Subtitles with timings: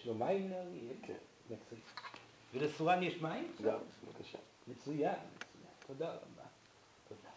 [0.00, 0.80] יש לו מים נהרי?
[1.02, 1.14] כן.
[1.50, 1.80] מצוין.
[2.54, 3.52] ולסורן יש מים?
[3.62, 4.38] גם, בבקשה.
[4.68, 5.14] מצוין, מצוין.
[5.86, 6.42] תודה רבה.
[7.08, 7.30] תודה.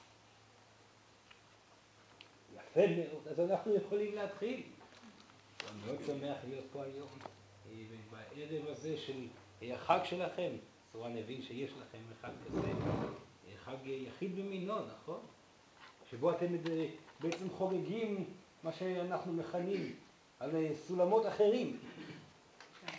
[2.55, 3.27] יפה מאוד.
[3.27, 4.63] אז אנחנו יכולים להתחיל.
[5.71, 7.07] אני מאוד שמח להיות פה היום,
[7.71, 9.27] אה, בערב הזה של
[9.61, 10.51] אה, החג שלכם.
[10.93, 15.19] סורן הבין שיש לכם אחד כזה, אה, חג יחיד במינו, נכון?
[16.11, 16.85] שבו אתם אה,
[17.19, 18.25] בעצם חוגגים
[18.63, 19.95] מה שאנחנו מכנים
[20.39, 21.77] על אה, סולמות אחרים.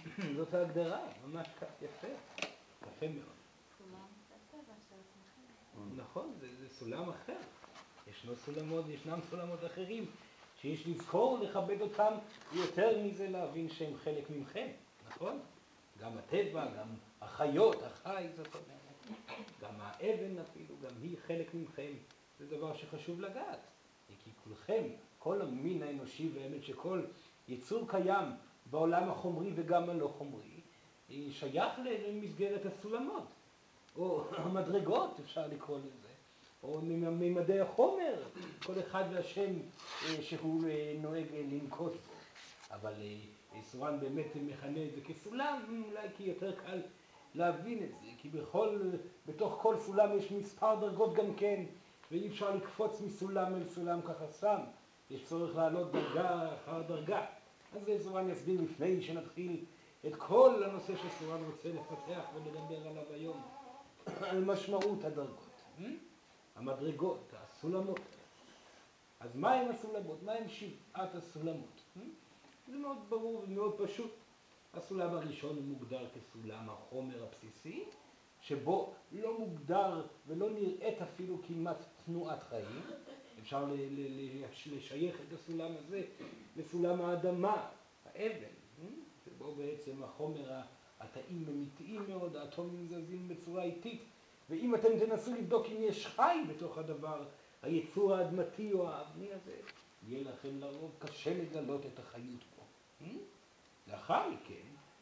[0.36, 2.06] זאת ההגדרה, ממש כך, יפה.
[2.88, 3.34] יפה מאוד.
[5.96, 7.36] נכון, זה, זה סולם אחר.
[8.06, 10.06] ישנו סולמות, ישנם סולמות אחרים,
[10.60, 12.14] שיש לזכור לכבד אותם,
[12.52, 14.68] ויותר מזה להבין שהם חלק מכם,
[15.08, 15.40] נכון?
[16.00, 16.88] גם הטבע, גם
[17.20, 19.18] החיות, החי, זאת אומרת,
[19.60, 21.92] גם האבן אפילו, גם היא חלק מכם.
[22.38, 23.60] זה דבר שחשוב לגעת.
[24.24, 24.82] כי כולכם,
[25.18, 27.02] כל המין האנושי, באמת שכל
[27.48, 28.28] יצור קיים
[28.70, 30.60] בעולם החומרי וגם הלא חומרי,
[31.30, 31.72] שייך
[32.08, 33.26] למסגרת הסולמות,
[33.96, 36.08] או המדרגות, אפשר לקרוא לזה,
[36.62, 38.22] או ממדי החומר,
[38.66, 39.52] כל אחד והשם
[40.06, 42.14] אה, שהוא אה, נוהג אה, לנקוט בו.
[42.70, 42.92] אבל
[43.62, 46.80] סורן באמת מכנה את זה כסולם, אולי כי יותר קל
[47.34, 48.80] להבין את זה, כי בכל,
[49.26, 51.64] בתוך כל סולם יש מספר דרגות גם כן,
[52.10, 54.60] ואי אפשר לקפוץ מסולם אל סולם ככה סתם,
[55.10, 57.26] יש צורך לעלות דרגה אחר דרגה.
[57.76, 59.64] אז זה סורן יסביר לפני שנתחיל
[60.06, 63.42] את כל הנושא שסורן רוצה לפתח ולדבר עליו היום,
[64.20, 65.62] על משמעות הדרגות?
[66.56, 68.00] המדרגות, הסולמות.
[69.20, 70.22] אז מה הם הסולמות?
[70.22, 71.80] מה הם שבעת הסולמות?
[72.68, 74.10] זה מאוד ברור ומאוד פשוט.
[74.74, 77.84] הסולם הראשון מוגדר כסולם החומר הבסיסי,
[78.40, 82.80] שבו לא מוגדר ולא נראית אפילו כמעט תנועת חיים.
[83.42, 83.64] אפשר
[84.66, 86.02] לשייך את הסולם הזה
[86.56, 87.68] לסולם האדמה,
[88.04, 88.88] האבן, אה?
[89.24, 90.60] שבו בעצם החומר,
[91.00, 94.02] התאים הם איטיים מאוד, האטומים זזים בצורה איטית,
[94.50, 97.24] ואם אתם תנסו לבדוק אם יש חי בתוך הדבר,
[97.62, 99.56] היצור האדמתי או האבני הזה,
[100.08, 102.62] יהיה לכם לרוב קשה לגלות את החיות פה.
[103.02, 103.10] אה?
[103.86, 104.30] לאחר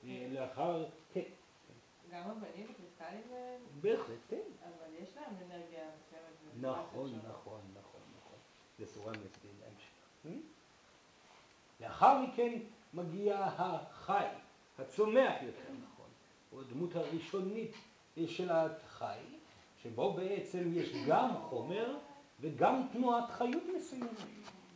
[0.04, 1.20] אה, לאחר, כן.
[2.10, 3.22] גם אבנים וקריסטלים?
[3.80, 4.40] בהחלט, כן.
[4.62, 6.32] אבל יש להם אנרגיה מסוימת.
[6.60, 7.60] נכון, נכון,
[8.84, 10.42] מסביר להמשך.
[11.80, 12.58] לאחר מכן
[12.94, 14.26] מגיע החי,
[14.78, 16.08] הצומח יותר נכון,
[16.52, 17.74] או הדמות הראשונית
[18.26, 19.18] של החי,
[19.82, 21.98] שבו בעצם יש גם חומר
[22.40, 24.08] וגם תנועת חיות מסוימת.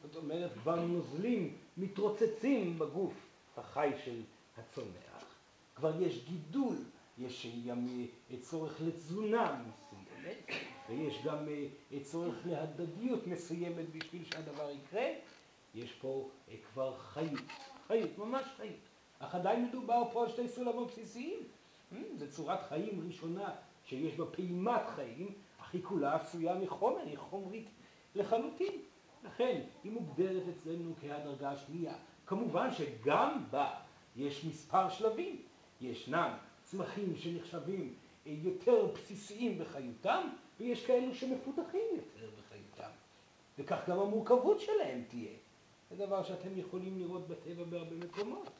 [0.03, 3.13] זאת אומרת, כבר נוזלים מתרוצצים בגוף
[3.57, 4.23] החי של
[4.59, 5.25] הצומח.
[5.75, 6.77] כבר יש גידול,
[7.19, 7.87] יש גם
[8.41, 10.51] צורך לתזונה מסוימת,
[10.89, 11.37] ויש גם
[12.03, 15.07] צורך להדדיות מסוימת בשביל שהדבר יקרה.
[15.75, 16.29] יש פה
[16.73, 17.41] כבר חיות,
[17.87, 18.77] חיות, ממש חיות.
[19.19, 21.39] אך עדיין מדובר פה על שתי סולמות בסיסיים.
[22.17, 23.51] זו צורת חיים ראשונה
[23.85, 27.69] שיש בה פעימת חיים, אך היא כולה עשויה מחומר, היא חומרית
[28.15, 28.73] לחלוטין.
[29.25, 31.95] לכן היא מוגדרת אצלנו כהדרגה השנייה.
[32.27, 33.75] כמובן שגם בה
[34.17, 35.43] יש מספר שלבים.
[35.81, 36.31] ישנם
[36.63, 37.95] צמחים שנחשבים
[38.27, 40.29] יותר בסיסיים בחיותם,
[40.61, 42.91] ויש כאלו שמפותחים יותר בחיותם.
[43.59, 45.33] וכך גם המורכבות שלהם תהיה.
[45.91, 48.51] זה דבר שאתם יכולים לראות בטבע בהרבה מקומות.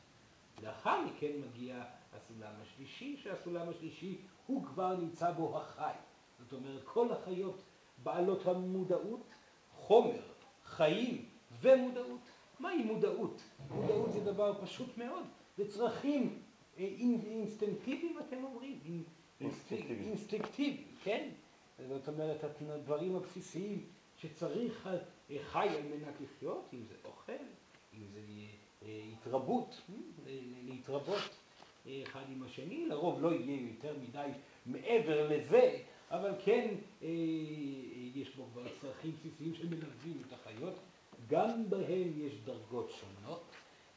[0.63, 5.93] לאחר מכן מגיע הסולם השלישי, שהסולם השלישי הוא כבר נמצא בו החי.
[6.39, 7.61] זאת אומרת, כל החיות
[8.03, 9.33] בעלות המודעות,
[9.75, 10.21] חומר,
[10.65, 11.25] חיים
[11.61, 12.19] ומודעות.
[12.59, 13.41] מהי מודעות?
[13.69, 15.23] מודעות זה דבר פשוט מאוד,
[15.57, 16.41] זה צרכים
[16.77, 18.79] אינסטינקטיביים, אתם אומרים,
[19.41, 21.29] אינסטינקטיביים, כן?
[21.77, 23.85] זאת אומרת, הדברים הבסיסיים
[24.17, 24.89] שצריך
[25.43, 27.33] חי על מנת לחיות, אם זה אוכל,
[27.93, 28.19] אם זה
[29.13, 29.81] התרבות,
[30.63, 31.29] להתרבות
[32.03, 34.27] אחד עם השני, לרוב לא יהיה יותר מדי
[34.65, 35.77] מעבר לזה,
[36.11, 36.75] אבל כן
[38.13, 40.75] יש בו כבר צרכים בסיסיים שמלווים את החיות,
[41.27, 43.43] גם בהם יש דרגות שונות,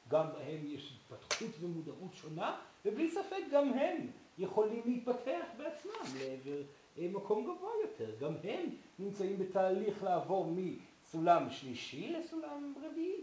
[0.08, 6.62] גם בהם יש התפתחות ומודעות שונה, ובלי ספק גם הם יכולים להתפתח בעצמם לעבר
[7.08, 8.69] מקום גבוה יותר, גם הם
[8.99, 13.20] נמצאים בתהליך לעבור מסולם שלישי לסולם רביעי.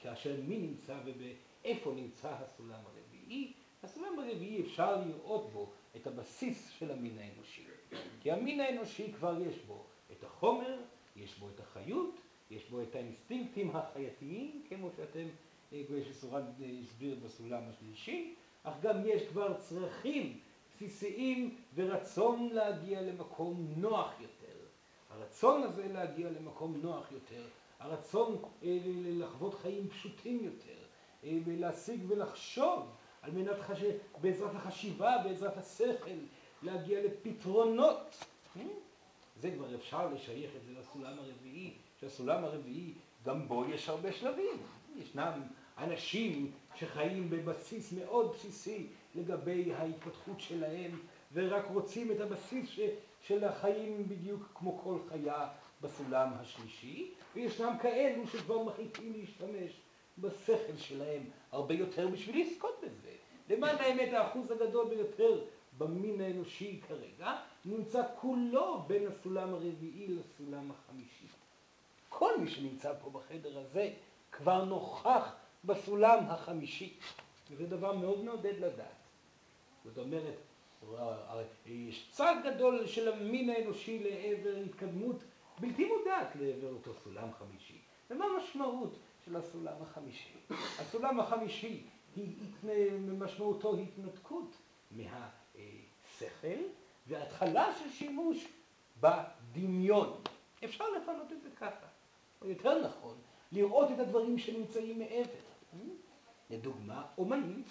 [0.00, 6.90] כאשר מי נמצא ואיפה נמצא הסולם הרביעי, הסולם הרביעי אפשר לראות בו את הבסיס של
[6.90, 7.64] המין האנושי.
[8.20, 10.78] כי המין האנושי כבר יש בו את החומר,
[11.16, 12.14] יש בו את החיות,
[12.50, 15.26] יש בו את האינסטינקטים החייתיים, כמו שאתם,
[16.10, 16.42] שסורן
[16.82, 20.38] הסביר בסולם השלישי, אך גם יש כבר צרכים
[20.76, 24.52] בסיסיים ורצון להגיע למקום נוח יותר.
[25.10, 27.44] הרצון הזה להגיע למקום נוח יותר,
[27.78, 28.42] הרצון
[29.04, 30.78] לחוות חיים פשוטים יותר,
[31.24, 32.86] אה, ולהשיג ולחשוב,
[33.22, 33.78] על מנת חש...
[34.20, 36.18] בעזרת החשיבה, בעזרת השכל,
[36.62, 38.24] להגיע לפתרונות.
[38.56, 38.62] אה?
[39.40, 44.56] זה כבר אפשר לשייך את זה לסולם הרביעי, שהסולם הרביעי גם בו יש הרבה שלבים.
[44.96, 45.42] ישנם
[45.78, 50.98] אנשים שחיים בבסיס מאוד בסיסי לגבי ההתפתחות שלהם
[51.32, 52.80] ורק רוצים את הבסיס ש,
[53.20, 55.48] של החיים בדיוק כמו כל חיה
[55.80, 59.80] בסולם השלישי וישנם כאלו שכבר מחליטים להשתמש
[60.18, 61.22] בשכל שלהם
[61.52, 63.12] הרבה יותר בשביל לזכות בזה.
[63.50, 65.44] למען האמת האחוז הגדול ביותר
[65.78, 71.26] במין האנושי כרגע נמצא כולו בין הסולם הרביעי לסולם החמישי.
[72.08, 73.90] כל מי שנמצא פה בחדר הזה
[74.32, 75.34] כבר נוכח
[75.64, 76.98] בסולם החמישי,
[77.50, 79.01] וזה דבר מאוד מעודד לדעת.
[79.84, 80.34] זאת אומרת,
[81.66, 85.16] יש צד גדול של המין האנושי לעבר התקדמות
[85.60, 87.78] בלתי מודעת לעבר אותו סולם חמישי.
[88.10, 90.34] ומה המשמעות של הסולם החמישי?
[90.50, 91.82] הסולם החמישי
[92.16, 92.36] היא
[93.18, 94.56] משמעותו התנתקות
[94.90, 96.58] מהשכל
[97.06, 98.48] והתחלה של שימוש
[99.00, 100.20] בדמיון.
[100.64, 101.86] אפשר לפנות את זה ככה,
[102.42, 103.16] או יותר נכון,
[103.52, 105.38] לראות את הדברים שנמצאים מעבר.
[106.50, 107.62] לדוגמה, אומנים.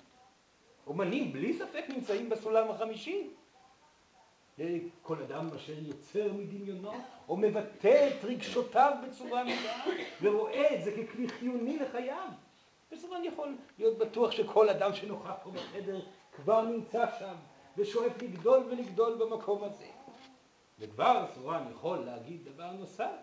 [0.92, 3.30] אומנים בלי ספק נמצאים בסולם החמישי.
[5.02, 6.92] כל אדם אשר יוצר מדמיונו,
[7.30, 9.86] או מבטא את רגשותיו בצורה מלאה,
[10.22, 12.28] ורואה את זה ככלי חיוני לחייו.
[12.92, 16.00] וסורן יכול להיות בטוח שכל אדם שנוכח פה בחדר
[16.32, 17.36] כבר נמצא שם,
[17.78, 19.88] ושואף לגדול ולגדול במקום הזה.
[20.80, 23.20] וכבר סורן יכול להגיד דבר נוסף,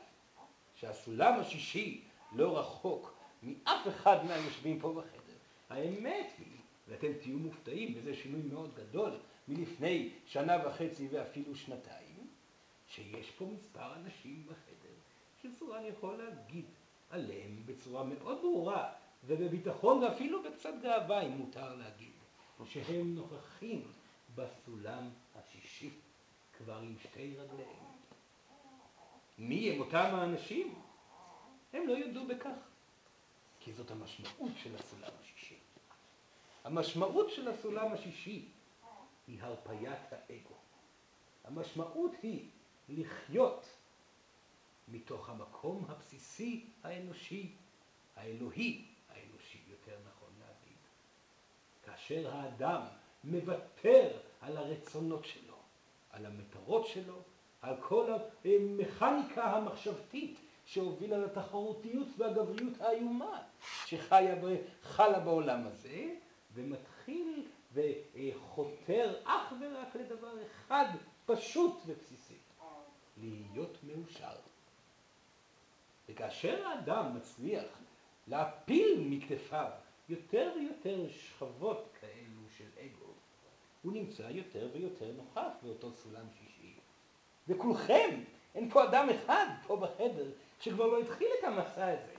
[0.74, 5.36] שהסולם השישי לא רחוק מאף אחד מהיושבים פה בחדר.
[5.70, 6.57] האמת היא,
[6.88, 9.12] ואתם תהיו מופתעים, וזה שינוי מאוד גדול
[9.48, 12.28] מלפני שנה וחצי ואפילו שנתיים,
[12.88, 14.94] שיש פה מספר אנשים בחדר
[15.42, 16.64] שסורן יכול להגיד
[17.10, 18.92] עליהם בצורה מאוד ברורה
[19.26, 22.12] ובביטחון ואפילו בקצת גאווה, אם מותר להגיד,
[22.64, 23.82] שהם נוכחים
[24.34, 25.90] בסולם השישי,
[26.58, 27.84] כבר עם שתי רגליהם.
[29.38, 30.74] מי הם אותם האנשים?
[31.72, 32.58] הם לא יודו בכך,
[33.60, 35.54] כי זאת המשמעות של הסולם השישי.
[36.68, 38.44] המשמעות של הסולם השישי
[39.26, 40.54] היא הרפיית האגו.
[41.44, 42.48] המשמעות היא
[42.88, 43.66] לחיות
[44.88, 47.52] מתוך המקום הבסיסי האנושי,
[48.16, 50.78] האלוהי האנושי, יותר נכון להגיד.
[51.84, 52.82] כאשר האדם
[53.24, 54.10] מוותר
[54.40, 55.56] על הרצונות שלו,
[56.10, 57.22] על המטרות שלו,
[57.62, 58.12] על כל
[58.44, 63.42] המכניקה המחשבתית שהובילה לתחרותיות והגבריות האיומה
[63.86, 66.14] שחיה וחלה בעולם הזה,
[66.58, 70.86] ומתחיל וחותר אך ורק לדבר אחד
[71.26, 72.38] פשוט ובסיסי,
[73.22, 74.36] להיות מאושר.
[76.08, 77.64] וכאשר האדם מצליח
[78.26, 79.70] להפיל מכתפיו
[80.08, 83.12] יותר ויותר שכבות כאלו של אגו,
[83.82, 86.74] הוא נמצא יותר ויותר נוכח באותו סולם שישי.
[87.48, 88.20] וכולכם,
[88.54, 90.30] אין פה אדם אחד פה בחדר
[90.60, 92.14] שכבר לא התחיל את המסע הזה.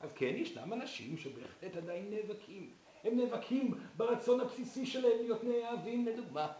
[0.00, 2.70] אז כן, ישנם אנשים שבהחלט עדיין נאבקים.
[3.04, 6.52] הם נאבקים ברצון הבסיסי שלהם להיות נאהבים לדוגמה,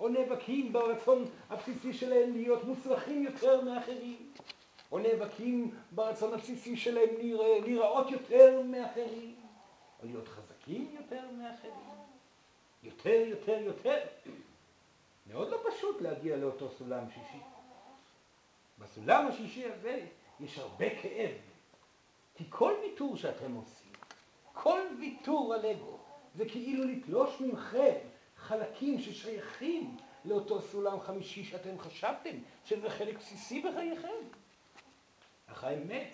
[0.00, 4.32] או נאבקים ברצון הבסיסי שלהם להיות מוצלחים יותר מאחרים,
[4.92, 7.08] או נאבקים ברצון הבסיסי שלהם
[7.64, 9.36] להיראות יותר מאחרים,
[10.02, 11.96] או להיות חזקים יותר מאחרים,
[12.82, 13.98] יותר, יותר, יותר.
[15.26, 17.38] מאוד לא פשוט להגיע לאותו סולם שישי.
[18.78, 20.06] בסולם השישי הזה
[20.40, 21.30] יש הרבה כאב,
[22.34, 23.85] כי כל ויתור שאתם עושים,
[24.62, 25.98] כל ויתור על אגו,
[26.34, 27.94] זה כאילו לתלוש ממכם
[28.36, 34.24] חלקים ששייכים לאותו סולם חמישי שאתם חשבתם שזה חלק בסיסי בחייכם.
[35.46, 36.08] אך האמת,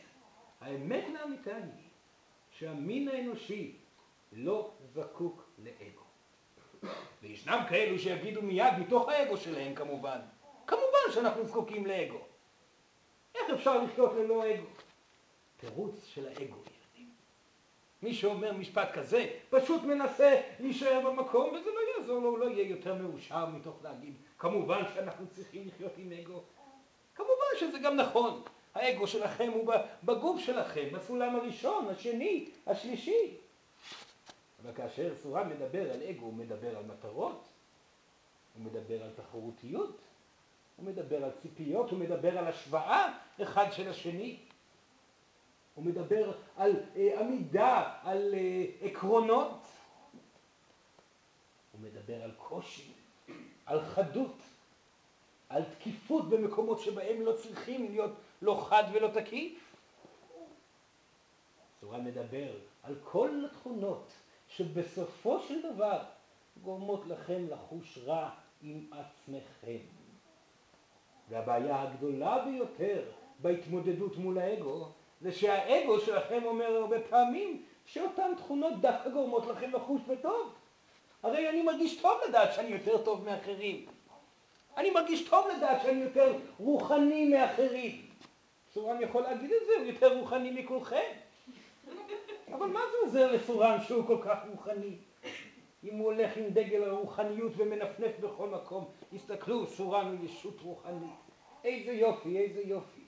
[0.60, 1.88] האמת לאמיתה היא
[2.50, 3.76] שהמין האנושי
[4.32, 6.02] לא זקוק לאגו.
[7.22, 10.18] וישנם כאלו שיגידו מיד מתוך האגו שלהם כמובן,
[10.66, 12.18] כמובן שאנחנו זקוקים לאגו.
[13.34, 14.66] איך אפשר לחיות ללא אגו?
[15.56, 16.56] תירוץ של האגו.
[18.02, 22.68] מי שאומר משפט כזה, פשוט מנסה להישאר במקום, וזה לא יעזור לו, הוא לא יהיה
[22.68, 26.42] יותר מאושר מתוך להגיד, כמובן שאנחנו צריכים לחיות עם אגו.
[27.14, 28.42] כמובן שזה גם נכון.
[28.74, 29.72] האגו שלכם הוא
[30.04, 33.36] בגוף שלכם, בסולם הראשון, השני, השלישי.
[34.62, 37.48] אבל כאשר סורם מדבר על אגו, הוא מדבר על מטרות,
[38.54, 40.00] הוא מדבר על תחרותיות,
[40.76, 44.38] הוא מדבר על ציפיות, הוא מדבר על השוואה אחד של השני.
[45.74, 49.66] הוא מדבר על אה, עמידה, על אה, עקרונות.
[51.72, 52.92] הוא מדבר על קושי,
[53.66, 54.36] על חדות,
[55.48, 58.12] על תקיפות במקומות שבהם לא צריכים להיות
[58.42, 59.74] לא חד ולא תקיף.
[61.80, 62.52] צורה מדבר
[62.82, 64.12] על כל התכונות
[64.48, 66.02] שבסופו של דבר
[66.62, 68.30] גורמות לכם לחוש רע
[68.62, 69.78] עם עצמכם.
[71.28, 73.02] והבעיה הגדולה ביותר
[73.38, 74.88] בהתמודדות מול האגו
[75.22, 80.54] זה שהאגו שלכם אומר הרבה פעמים שאותן תכונות דווקא גורמות לכם לחוש בטוב.
[81.22, 83.86] הרי אני מרגיש טוב לדעת שאני יותר טוב מאחרים.
[84.76, 88.06] אני מרגיש טוב לדעת שאני יותר רוחני מאחרים.
[88.74, 91.12] סורן יכול להגיד את זה, הוא יותר רוחני מכולכם.
[92.52, 94.96] אבל מה זה עוזר לסורן שהוא כל כך רוחני?
[95.84, 101.10] אם הוא הולך עם דגל הרוחניות ומנפנף בכל מקום, הסתכלו, סורן הוא ישות רוחנית.
[101.64, 103.01] איזה יופי, איזה יופי.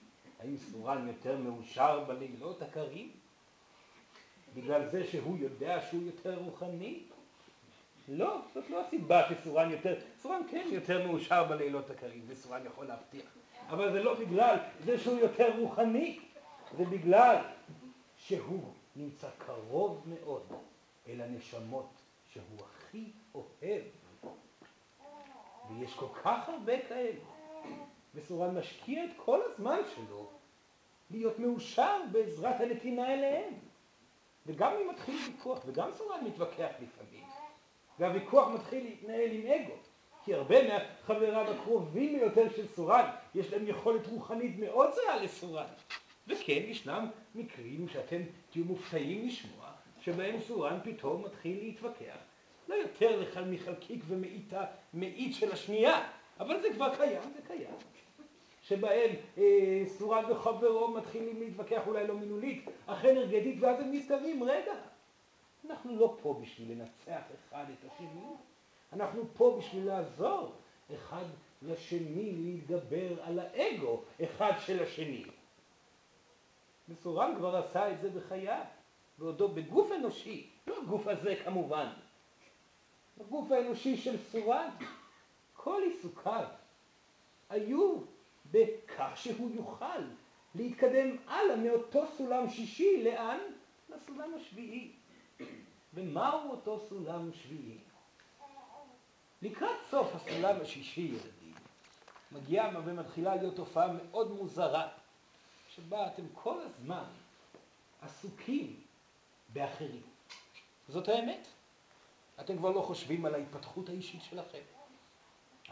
[0.44, 3.10] האם סורן יותר מאושר בלילות הקרים?
[4.54, 7.02] בגלל זה שהוא יודע שהוא יותר רוחני?
[8.08, 12.86] לא, זאת לא הסיבה שסורן יותר, סורן כן יותר מאושר בלילות הקרים, זה סורן יכול
[12.86, 13.24] להבטיח.
[13.68, 16.20] אבל זה לא בגלל זה שהוא יותר רוחני,
[16.76, 17.36] זה בגלל
[18.16, 20.42] שהוא נמצא קרוב מאוד
[21.08, 21.88] אל הנשמות
[22.32, 23.82] שהוא הכי אוהב.
[25.70, 27.20] ויש כל כך הרבה כאלה.
[28.14, 30.28] וסורן משקיע את כל הזמן שלו
[31.10, 33.52] להיות מאושר בעזרת הנתינה אליהם.
[34.46, 37.24] וגם אם מתחיל ויכוח, וגם סורן מתווכח לפעמים,
[37.98, 39.74] והוויכוח מתחיל להתנהל עם אגו,
[40.24, 45.66] כי הרבה מהחבריו הקרובים ביותר של סורן, יש להם יכולת רוחנית מאוד זהה לסורן.
[46.26, 49.66] וכן, ישנם מקרים שאתם תהיו מופתעים לשמוע,
[50.00, 52.16] שבהם סורן פתאום מתחיל להתווכח.
[52.68, 56.08] לא יותר מחלקיק ומאית של השנייה,
[56.40, 57.74] אבל זה כבר קיים, זה קיים.
[58.64, 64.72] שבהם אה, סורן וחברו מתחילים להתווכח אולי לא מילולית, אך אנרגטית, ואז הם נזכרים, רגע,
[65.70, 68.26] אנחנו לא פה בשביל לנצח אחד את השני,
[68.92, 70.52] אנחנו פה בשביל לעזור
[70.94, 71.24] אחד
[71.62, 75.24] לשני להתגבר על האגו אחד של השני.
[76.88, 78.64] וסורן כבר עשה את זה בחייו,
[79.18, 81.88] ועודו בגוף אנושי, לא הגוף הזה כמובן,
[83.18, 84.68] בגוף האנושי של סורן,
[85.54, 86.44] כל עיסוקיו
[87.50, 88.13] היו
[88.54, 90.00] בכך שהוא יוכל
[90.54, 93.38] להתקדם הלאה מאותו סולם שישי, לאן?
[93.88, 94.92] לסולם השביעי.
[95.94, 97.78] ומהו אותו סולם שביעי?
[99.42, 101.54] לקראת סוף הסולם השישי, ילדים,
[102.32, 104.88] מגיעה ומתחילה להיות תופעה מאוד מוזרה,
[105.68, 107.04] שבה אתם כל הזמן
[108.02, 108.80] עסוקים
[109.52, 110.02] באחרים.
[110.88, 111.46] זאת האמת.
[112.40, 114.73] אתם כבר לא חושבים על ההתפתחות האישית שלכם.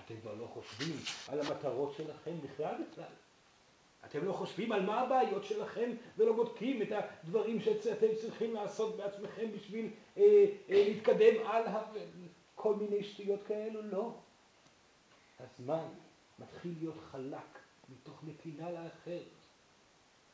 [0.05, 0.97] אתם כבר לא חושבים
[1.29, 3.13] על המטרות שלכם בכלל בכלל.
[4.05, 9.53] אתם לא חושבים על מה הבעיות שלכם ולא בודקים את הדברים שאתם צריכים לעשות בעצמכם
[9.53, 10.23] בשביל אה,
[10.71, 14.15] אה, להתקדם הלאה וכל מיני שטויות כאלו, לא.
[15.41, 15.89] הזמן
[16.39, 19.23] מתחיל להיות חלק מתוך נתינה לאחר.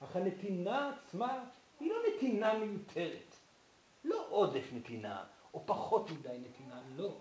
[0.00, 1.44] אך הנתינה עצמה
[1.80, 3.34] היא לא נתינה מיותרת,
[4.04, 7.16] לא עודף נתינה או פחות מדי נתינה, לא,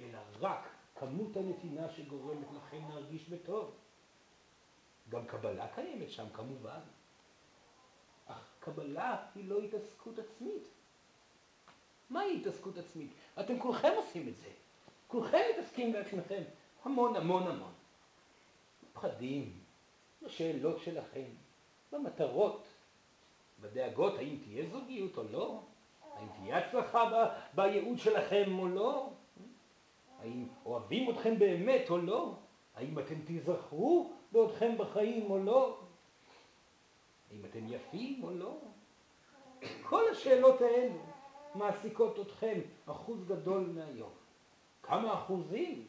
[0.00, 0.68] אלא רק
[1.02, 3.70] כמות הנתינה שגורמת לכם להרגיש בטוב.
[5.08, 6.80] גם קבלה קיימת שם כמובן,
[8.26, 10.68] אך קבלה היא לא התעסקות עצמית.
[12.10, 13.10] מהי התעסקות עצמית?
[13.40, 14.48] אתם כולכם עושים את זה.
[15.08, 16.42] כולכם מתעסקים בעצמכם
[16.84, 17.72] המון המון המון.
[18.92, 19.58] פחדים,
[20.22, 21.28] בשאלות שלכם,
[21.92, 22.66] במטרות,
[23.60, 25.62] בדאגות האם תהיה זוגיות או לא,
[26.14, 27.04] האם תהיה הצלחה
[27.54, 29.12] בייעוד שלכם או לא,
[30.22, 32.34] האם אוהבים אתכם באמת או לא,
[32.74, 35.78] האם אתם תיזכרו בעודכם בחיים או לא,
[37.30, 38.58] האם אתם יפים או לא.
[39.82, 40.98] כל השאלות האלו
[41.54, 44.10] מעסיקות אתכם אחוז גדול מהיום.
[44.82, 45.86] כמה אחוזים?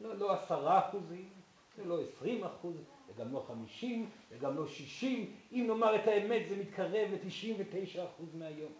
[0.00, 1.28] לא, לא עשרה אחוזים,
[1.76, 2.76] זה לא עשרים אחוז,
[3.08, 5.36] וגם לא חמישים, וגם לא שישים.
[5.52, 8.72] אם נאמר את האמת זה מתקרב לתשעים ותשע אחוז מהיום.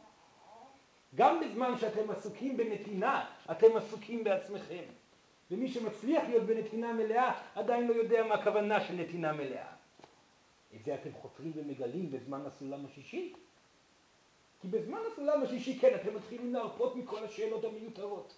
[1.14, 4.83] גם בזמן שאתם עסוקים בנתינה, אתם עסוקים בעצמכם.
[5.50, 9.66] ומי שמצליח להיות בנתינה מלאה, עדיין לא יודע מה הכוונה של נתינה מלאה.
[10.76, 13.33] את זה אתם חותרים ומגלים בזמן הסולם השישי.
[14.61, 18.35] כי בזמן הסולם השישי, כן, אתם מתחילים להרפות מכל השאלות המיותרות.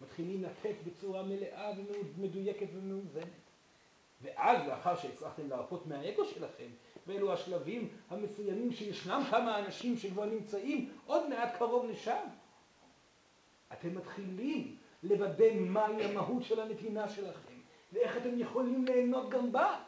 [0.00, 1.70] מתחילים לתת בצורה מלאה
[2.16, 3.24] ומדויקת ומאוזנת.
[4.22, 6.68] ואז, לאחר שהצלחתם להרפות מהאגו שלכם,
[7.06, 12.24] ואלו השלבים המסוימים שישנם כמה אנשים שכבר נמצאים עוד מעט קרוב לשם,
[13.72, 17.54] אתם מתחילים לוודא מהי המהות של הנתינה שלכם,
[17.92, 19.80] ואיך אתם יכולים ליהנות גם בה,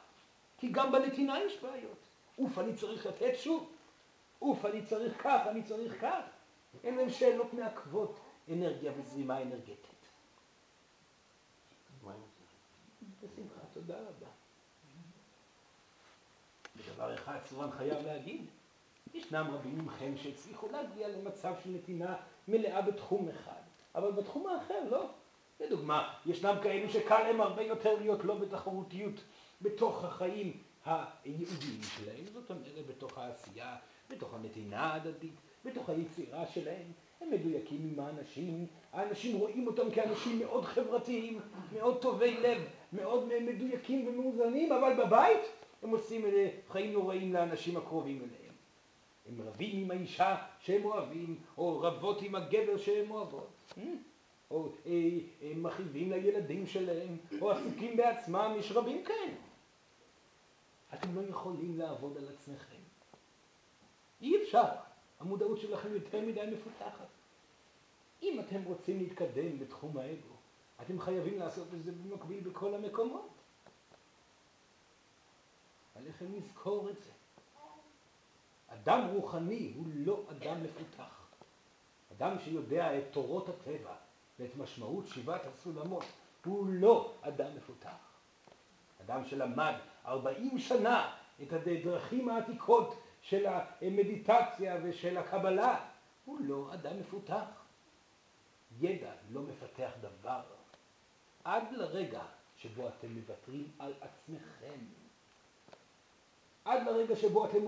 [0.59, 1.99] כי גם בנתינה יש בעיות.
[2.39, 3.73] אוף, אני צריך לתת שוב.
[4.43, 6.21] אוף, אני צריך כך, אני צריך כך.
[6.85, 9.99] אין להם שאלות מעכבות אנרגיה וזרימה אנרגטית.
[13.23, 14.28] בשמחה, תודה רבה.
[16.99, 18.45] ודבר אחד סורן חייב להגיד,
[19.15, 22.17] ישנם רבים מכם שהצליחו להגיע למצב של נתינה
[22.49, 23.61] מלאה בתחום אחד,
[23.95, 25.07] אבל בתחום האחר לא.
[25.61, 29.21] לדוגמה, ישנם כאלו שקל להם הרבה יותר להיות לא בתחרותיות
[29.63, 30.53] בתוך החיים
[30.85, 33.77] הייעודיים שלהם, זאת אומרת בתוך העשייה,
[34.11, 36.93] בתוך הנתינה ההדדית, בתוך היצירה שלהם.
[37.21, 41.41] הם מדויקים עם האנשים, האנשים רואים אותם כאנשים מאוד חברתיים,
[41.73, 42.63] מאוד טובי לב,
[42.93, 45.41] מאוד מדויקים ומאוזנים, אבל בבית
[45.83, 46.25] הם עושים
[46.69, 48.55] חיים נוראים לאנשים הקרובים אליהם.
[49.29, 53.49] הם רבים עם האישה שהם אוהבים, או רבות עם הגבר שהם אוהבות.
[53.79, 53.83] אה?
[54.51, 54.93] או אה,
[55.43, 59.35] אה, מכאיבים לילדים שלהם, או עסוקים בעצמם, יש רבים כאלה.
[60.95, 62.79] אתם לא יכולים לעבוד על עצמכם.
[64.21, 64.69] אי אפשר.
[65.21, 67.09] המודעות שלכם יותר מדי מפותחת.
[68.23, 70.35] אם אתם רוצים להתקדם בתחום האגו,
[70.83, 73.38] אתם חייבים לעשות את זה במקביל בכל המקומות.
[75.99, 77.11] עליכם לזכור את זה.
[78.69, 81.27] אדם רוחני הוא לא אדם מפותח.
[82.17, 83.95] אדם שיודע את תורות הטבע
[84.39, 86.05] ואת משמעות שבעת הסולמות
[86.45, 87.97] הוא לא אדם מפותח.
[89.01, 89.75] אדם שלמד
[90.07, 95.87] ארבעים שנה את הדרכים העתיקות של המדיטציה ושל הקבלה,
[96.25, 97.65] הוא לא אדם מפותח.
[98.81, 100.43] ידע לא מפתח דבר.
[101.45, 102.23] עד לרגע
[102.57, 104.79] שבו אתם מוותרים על עצמכם.
[106.69, 107.59] עד לרגע שבו אתם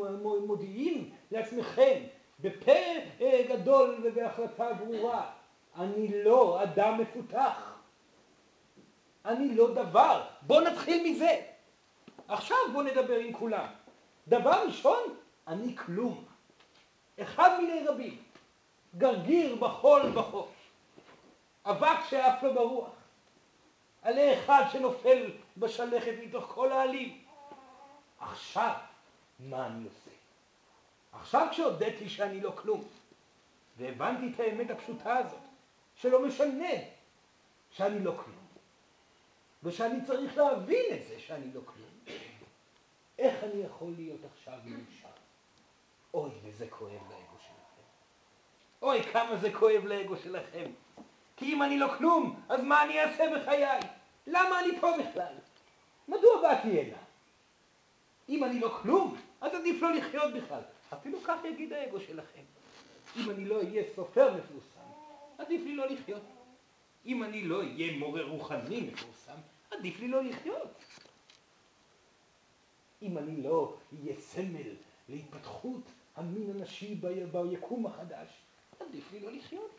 [0.46, 2.00] מודיעים לעצמכם
[2.40, 2.72] בפה
[3.20, 5.30] אה, גדול ובהחלטה ברורה,
[5.78, 7.78] אני לא אדם מפותח.
[9.24, 10.22] אני לא דבר.
[10.42, 11.40] בואו נתחיל מזה.
[12.28, 13.66] עכשיו בואו נדבר עם כולם.
[14.28, 15.16] דבר ראשון,
[15.48, 16.24] אני כלום.
[17.20, 18.16] אחד מיני רבים.
[18.98, 20.48] גרגיר בחול בחוף.
[21.64, 22.88] אבק שעף לו ברוח.
[24.02, 27.18] עלה אחד שנופל בשלכת מתוך כל העלים.
[28.20, 28.74] עכשיו,
[29.44, 30.10] מה אני עושה?
[31.12, 32.84] עכשיו כשהודיתי שאני לא כלום,
[33.76, 35.40] והבנתי את האמת הפשוטה הזאת,
[35.94, 36.74] שלא משנה
[37.70, 38.46] שאני לא כלום,
[39.62, 42.16] ושאני צריך להבין את זה שאני לא כלום,
[43.18, 45.08] איך אני יכול להיות עכשיו מאושר?
[46.14, 47.82] אוי, וזה כואב לאגו שלכם.
[48.82, 50.70] אוי, כמה זה כואב לאגו שלכם.
[51.36, 53.80] כי אם אני לא כלום, אז מה אני אעשה בחיי?
[54.26, 55.34] למה אני פה בכלל?
[56.08, 56.96] מדוע באתי הנה?
[58.28, 60.62] אם אני לא כלום, אז עדיף לא לחיות בכלל.
[60.92, 62.42] אפילו כך יגיד האגו שלכם.
[63.16, 64.90] אם אני לא אהיה סופר מפורסם,
[65.38, 66.22] עדיף לי לא לחיות.
[67.06, 69.36] אם אני לא אהיה מורה רוחני מפורסם,
[69.70, 70.70] עדיף לי לא לחיות.
[73.02, 74.74] אם אני לא אהיה סמל
[75.08, 75.82] להתפתחות
[76.16, 78.28] המין הנשי ביקום החדש,
[78.80, 79.70] עדיף לי לא לחיות.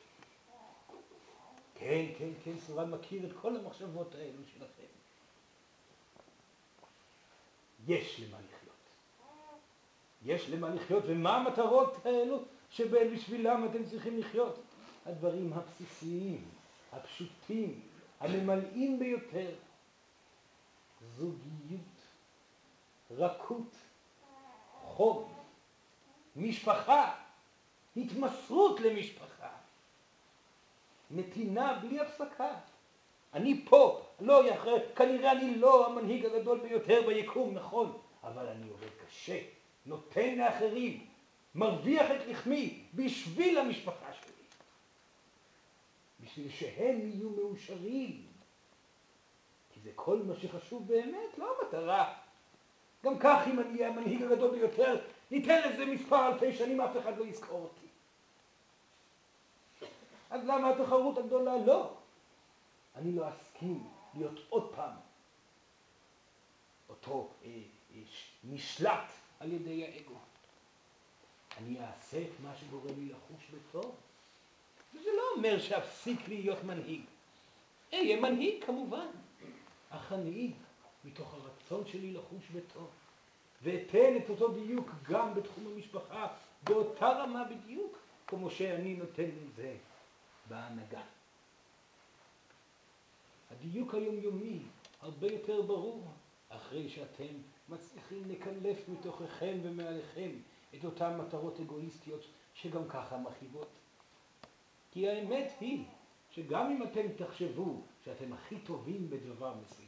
[1.76, 4.91] כן, כן, כן, סורן מכיר את כל המחשבות האלו שלכם.
[7.88, 8.61] יש למה לחיות.
[10.25, 14.60] יש למה לחיות, ומה המטרות האלו שבשבילם אתם צריכים לחיות?
[15.05, 16.43] הדברים הבסיסיים,
[16.91, 17.79] הפשוטים,
[18.19, 19.51] הממלאים ביותר.
[21.17, 21.81] זוגיות,
[23.12, 23.75] רכות,
[24.84, 25.34] חוב,
[26.36, 27.15] משפחה,
[27.97, 29.49] התמסרות למשפחה,
[31.12, 32.53] נתינה בלי הפסקה.
[33.34, 34.43] אני פה, לא
[34.95, 39.39] כנראה אני לא המנהיג הגדול ביותר ביקום, נכון, אבל אני עובד קשה,
[39.86, 41.08] נותן לאחרים,
[41.56, 44.32] מרוויח את לחמי בשביל המשפחה שלי.
[46.20, 48.28] בשביל שהם יהיו מאושרים.
[49.74, 52.13] כי זה כל מה שחשוב באמת, לא המטרה.
[53.04, 57.17] גם כך אם אני אהיה המנהיג הגדול ביותר, ניתן לזה מספר אלפי שנים, אף אחד
[57.17, 57.88] לא יזכור אותי.
[60.30, 61.58] אז למה התחרות הגדולה?
[61.65, 61.94] לא.
[62.96, 64.94] אני לא אסכים להיות עוד פעם
[66.89, 67.50] אותו אה,
[67.96, 68.02] אה,
[68.44, 70.15] נשלט על ידי האגו.
[71.58, 73.95] אני אעשה את מה שגורם לי לחוש בטוב.
[74.93, 77.01] וזה לא אומר שאפסיק להיות מנהיג.
[77.93, 79.08] אהיה מנהיג כמובן,
[79.89, 80.51] אך הנהיג
[81.06, 82.89] מתוך הרצון שלי לחוש בטוב.
[83.62, 86.27] ואתן את אותו דיוק גם בתחום המשפחה,
[86.63, 89.75] באותה רמה בדיוק, כמו שאני נותן את זה
[90.49, 91.01] בהנהגה.
[93.51, 94.60] הדיוק היומיומי
[95.01, 96.12] הרבה יותר ברור
[96.49, 97.34] אחרי שאתם
[97.71, 100.31] מצליחים לקלף מתוככם ומעליכם
[100.75, 103.69] את אותן מטרות אגואיסטיות שגם ככה מכאיבות.
[104.91, 105.86] כי האמת היא
[106.31, 109.88] שגם אם אתם תחשבו שאתם הכי טובים בדבר מסוים,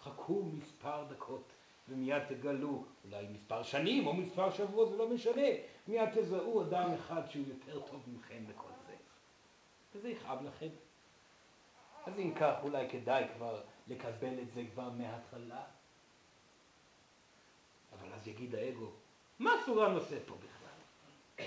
[0.00, 1.52] חכו מספר דקות
[1.88, 5.48] ומיד תגלו, אולי מספר שנים או מספר שבועות, זה לא משנה,
[5.88, 8.94] מיד תזהו אדם אחד שהוא יותר טוב מכם בכל זה.
[9.94, 10.68] וזה יכאב לכם.
[12.06, 15.62] אז אם כך, אולי כדאי כבר לקבל את זה כבר מההתחלה.
[18.30, 18.90] יגיד האגו,
[19.38, 21.46] מה סורן עושה פה בכלל?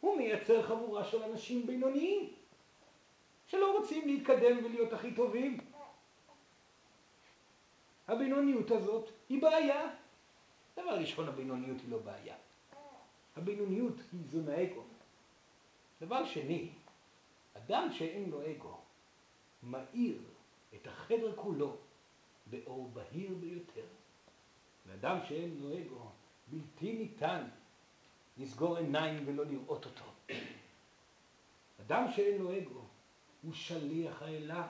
[0.00, 2.32] הוא מייצר חבורה של אנשים בינוניים,
[3.46, 5.60] שלא רוצים להתקדם ולהיות הכי טובים.
[8.08, 9.90] הבינוניות הזאת היא בעיה.
[10.76, 12.36] דבר ראשון, הבינוניות היא לא בעיה.
[13.36, 14.82] הבינוניות היא איזון האגו.
[16.00, 16.68] דבר שני,
[17.56, 18.76] אדם שאין לו אגו
[19.62, 20.18] מאיר
[20.74, 21.76] את החדר כולו
[22.46, 23.86] באור בהיר ביותר.
[24.86, 26.10] ואדם שאין לו אגו
[26.50, 27.44] בלתי ניתן
[28.38, 30.04] לסגור עיניים ולא לראות אותו.
[31.80, 32.80] אדם שאין לו אגו
[33.42, 34.68] הוא שליח האלה.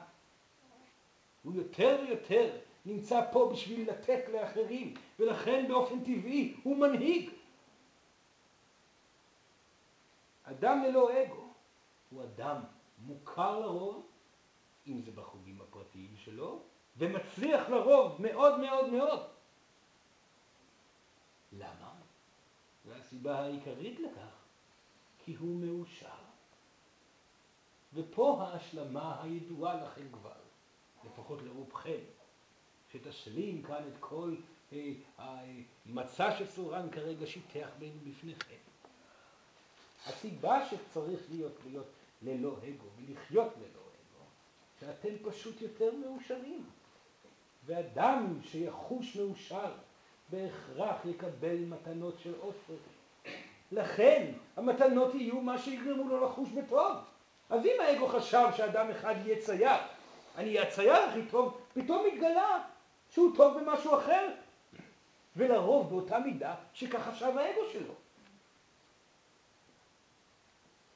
[1.43, 7.31] הוא יותר ויותר נמצא פה בשביל לתת לאחרים, ולכן באופן טבעי הוא מנהיג.
[10.45, 11.49] אדם ללא אגו
[12.11, 12.61] הוא אדם
[12.99, 14.07] מוכר לרוב,
[14.87, 16.63] אם זה בחוגים הפרטיים שלו,
[16.97, 19.38] ומצליח לרוב מאוד מאוד מאוד.
[21.59, 21.93] למה?
[22.87, 24.33] והסיבה העיקרית לכך,
[25.25, 26.09] כי הוא מאושר.
[27.95, 30.33] ופה ההשלמה הידועה לכם כבר,
[31.05, 32.01] לפחות לרובכם,
[32.93, 34.35] שתשלים כאן את כל
[34.73, 38.55] אה, המצע שסורן כרגע שיטח בפניכם.
[40.07, 41.87] הסיבה שצריך להיות, להיות
[42.23, 44.25] ללא אגו ולחיות ללא אגו,
[44.81, 46.67] שאתם פשוט יותר מאושרים.
[47.67, 49.73] ואדם שיחוש מאושר
[50.31, 52.75] בהכרח יקבל מתנות של עופר.
[53.73, 56.97] לכן המתנות יהיו מה שיגרמו לו לחוש בטוב.
[57.51, 59.77] אז אם האגו חשב שאדם אחד יהיה צייר,
[60.37, 62.65] אני אהיה הצייר הכי טוב, פתאום מתגלה
[63.11, 64.29] שהוא טוב במשהו אחר.
[65.37, 67.95] ולרוב באותה מידה שכך חשב האגו שלו.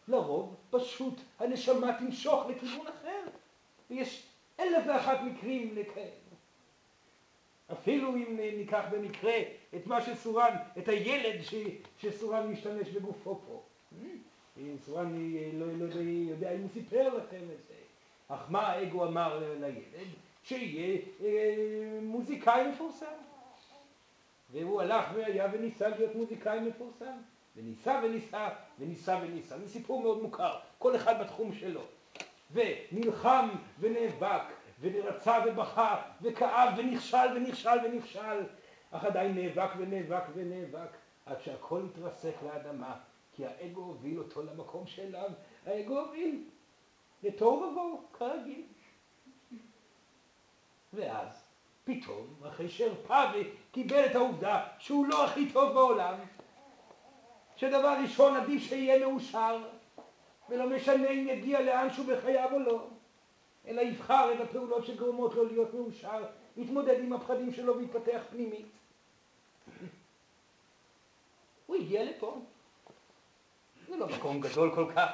[0.09, 3.23] לרוב פשוט הנשמה תמשוך לכיוון אחר.
[3.91, 4.27] ויש
[4.61, 6.22] אלף ואחת מקרים לכאלה.
[7.73, 9.35] אפילו אם ניקח במקרה
[9.75, 11.55] את מה שסורן, את הילד ש,
[11.99, 13.63] שסורן משתמש בגופו פה.
[14.85, 17.75] סורן לא, לא, לא יודע אם הוא סיפר לכם את זה.
[18.29, 20.09] אך מה האגו אמר לילד?
[20.45, 23.07] שיהיה אה, מוזיקאי מפורסם.
[24.53, 27.17] והוא הלך והיה וניסה להיות מוזיקאי מפורסם.
[27.57, 28.49] וניסה וניסה
[28.79, 29.59] וניסה וניסה.
[29.59, 31.81] זה סיפור מאוד מוכר, כל אחד בתחום שלו.
[32.53, 33.49] ונלחם
[33.81, 34.43] ונאבק
[34.83, 38.45] ורצה ובכה וכאב ונכשל ונכשל ונכשל,
[38.91, 42.95] אך עדיין נאבק ונאבק ונאבק עד שהכל התרסק לאדמה,
[43.33, 45.31] כי האגו הוביל אותו למקום שאליו
[45.67, 46.45] האגו הוביל,
[47.23, 48.63] לתוהו ובוהו, כרגיל.
[50.93, 51.49] ואז
[51.85, 56.15] פתאום, אחרי שהרפא וקיבל את העובדה שהוא לא הכי טוב בעולם,
[57.57, 59.65] שדבר ראשון עדיף שיהיה מאושר,
[60.49, 62.87] ולא משנה אם יגיע לאנשהו בחייו או לא,
[63.67, 66.25] אלא יבחר את הפעולות שגורמות לו להיות מאושר,
[66.57, 68.67] יתמודד עם הפחדים שלו ויתפתח פנימית.
[71.67, 72.41] הוא הגיע לפה.
[73.89, 75.11] זה לא מקום גדול כל כך.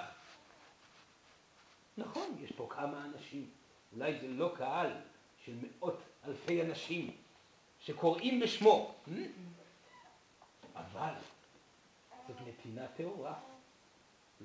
[1.98, 3.50] נכון, יש פה כמה אנשים,
[3.92, 4.92] אולי זה לא קהל
[5.44, 7.16] של מאות אלפי אנשים
[7.80, 8.94] שקוראים בשמו,
[10.74, 11.12] אבל
[12.28, 13.34] זאת נתינה טהורה,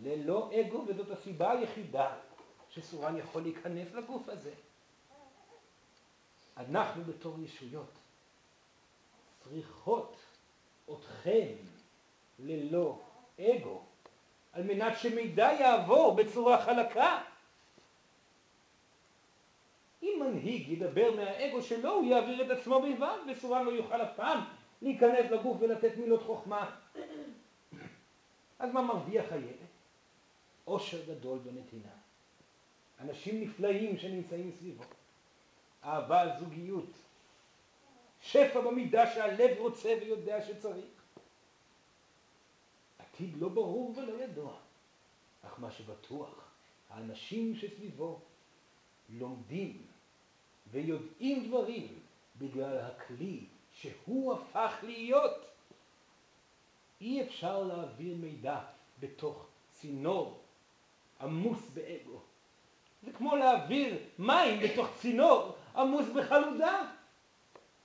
[0.03, 2.15] ללא אגו, וזאת הסיבה היחידה
[2.75, 4.53] שסורן יכול להיכנס לגוף הזה.
[6.57, 7.91] אנחנו בתור ישויות
[9.39, 10.17] צריכות
[10.93, 11.53] אתכם
[12.39, 12.99] ללא
[13.39, 13.81] אגו,
[14.53, 17.21] על מנת שמידע יעבור בצורה חלקה.
[20.03, 24.43] אם מנהיג ידבר מהאגו שלו, הוא יעביר את עצמו בלבד, וסורן לא יוכל אף פעם
[24.81, 26.75] להיכנס לגוף ולתת מילות חוכמה.
[28.59, 29.55] אז מה מרוויח הילד?
[30.65, 32.02] עושר גדול בנתינה.
[33.03, 34.83] אנשים נפלאים שנמצאים סביבו.
[35.83, 36.89] אהבה, זוגיות.
[38.21, 41.03] שפע במידה שהלב רוצה ויודע שצריך.
[42.99, 44.57] עתיד לא ברור ולא ידוע,
[45.45, 46.51] אך מה שבטוח,
[46.89, 48.19] האנשים שסביבו
[49.09, 49.85] לומדים
[50.71, 51.99] ויודעים דברים
[52.37, 55.45] בגלל הכלי שהוא הפך להיות.
[57.01, 58.61] אי אפשר להעביר מידע
[58.99, 60.39] בתוך צינור
[61.21, 62.19] עמוס באגו.
[63.05, 66.81] זה כמו להעביר מים בתוך צינור עמוס בחלודה.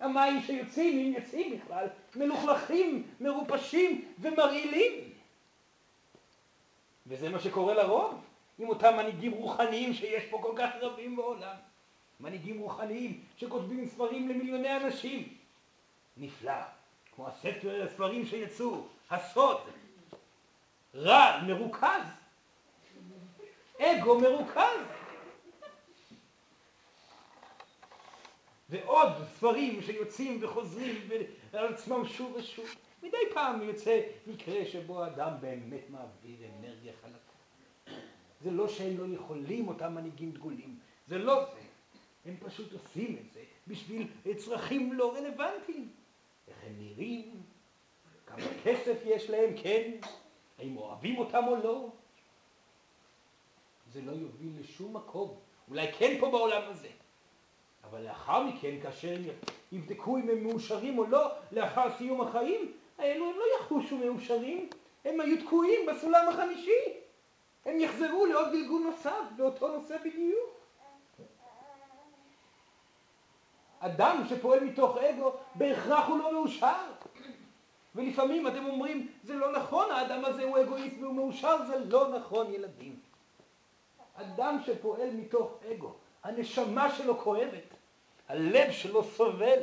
[0.00, 4.92] המים שיוצאים, אם יוצאים בכלל, מלוכלכים, מרופשים ומרעילים.
[7.06, 8.20] וזה מה שקורה לרוב
[8.58, 11.54] עם אותם מנהיגים רוחניים שיש פה כל כך רבים בעולם.
[12.20, 15.28] מנהיגים רוחניים שכותבים ספרים למיליוני אנשים.
[16.16, 16.52] נפלא,
[17.14, 19.56] כמו הספר, הספרים שיצאו, הסוד,
[20.94, 22.02] רע, מרוכז,
[23.80, 24.97] אגו מרוכז.
[28.68, 31.08] ועוד ספרים שיוצאים וחוזרים
[31.52, 32.66] על עצמם שוב ושוב.
[33.02, 37.98] מדי פעם יוצא מקרה שבו האדם באמת מעביר אנרגיה חלקה.
[38.40, 41.60] זה לא שהם לא יכולים, אותם מנהיגים דגולים, זה לא זה.
[42.24, 45.88] הם פשוט עושים את זה בשביל צרכים לא רלוונטיים.
[46.48, 47.42] איך הם נראים,
[48.26, 49.90] כמה כסף יש להם, כן,
[50.58, 51.88] האם אוהבים אותם או לא.
[53.92, 56.88] זה לא יוביל לשום מקום, אולי כן פה בעולם הזה.
[57.84, 59.16] אבל לאחר מכן, כאשר
[59.72, 64.68] יבדקו אם הם מאושרים או לא, לאחר סיום החיים, האלו הם לא יחושו מאושרים,
[65.04, 66.80] הם היו תקועים בסולם החמישי.
[67.64, 70.58] הם יחזרו לעוד גלגול נוסף באותו נושא בדיוק.
[73.80, 76.92] אדם שפועל מתוך אגו, בהכרח הוא לא מאושר.
[77.94, 82.54] ולפעמים אתם אומרים, זה לא נכון, האדם הזה הוא אגואיסט והוא מאושר, זה לא נכון
[82.54, 83.00] ילדים.
[84.14, 87.74] אדם שפועל מתוך אגו, הנשמה שלו כואבת,
[88.28, 89.58] הלב שלו סובל,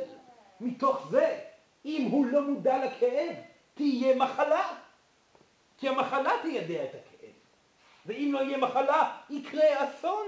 [0.60, 1.40] מתוך זה,
[1.84, 3.34] אם הוא לא מודע לכאב,
[3.74, 4.74] תהיה מחלה.
[5.78, 7.30] כי המחלה תיידע את הכאב.
[8.06, 10.26] ואם לא יהיה מחלה, יקרה אסון.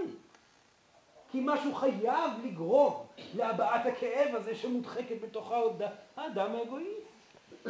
[1.30, 5.52] כי משהו חייב לגרום להבעת הכאב הזה שמודחקת בתוך
[6.16, 7.68] האדם האגואיסט.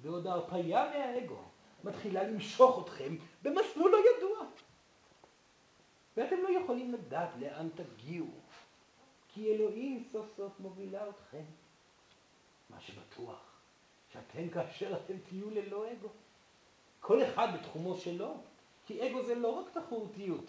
[0.00, 1.38] ועוד ההרפאיה מהאגו
[1.84, 4.38] מתחילה למשוך אתכם במסלול לא ידוע.
[6.16, 8.30] ואתם לא יכולים לדעת לאן תגיעו,
[9.28, 11.42] כי אלוהים סוף סוף מובילה אתכם.
[12.70, 13.40] מה שבטוח,
[14.12, 16.08] שאתם כאשר אתם תהיו ללא אגו.
[17.00, 18.34] כל אחד בתחומו שלו,
[18.86, 20.44] כי אגו זה לא רק תחרותיות,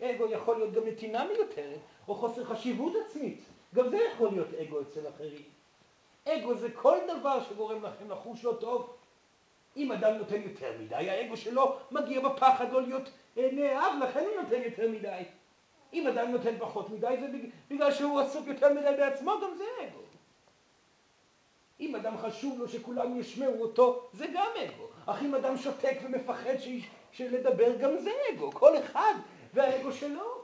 [0.00, 3.40] אגו יכול להיות גם נתינה מיותרת, או חוסר חשיבות עצמית.
[3.74, 5.42] גם זה יכול להיות אגו אצל אחרים.
[6.28, 8.96] אגו זה כל דבר שגורם לכם לחוש לא טוב.
[9.76, 14.42] אם אדם נותן יותר מדי, האגו שלו מגיע בפחד לא להיות אה, נאהב, לכן הוא
[14.42, 15.22] נותן יותר מדי.
[15.92, 17.26] אם אדם נותן פחות מדי, זה
[17.70, 20.00] בגלל שהוא עסוק יותר מדי בעצמו, גם זה אגו.
[21.80, 24.88] אם אדם חשוב לו שכולם ישמעו אותו, זה גם אגו.
[25.06, 26.54] אך אם אדם שותק ומפחד
[27.12, 28.52] שלדבר, גם זה אגו.
[28.52, 29.14] כל אחד
[29.54, 30.40] והאגו שלו.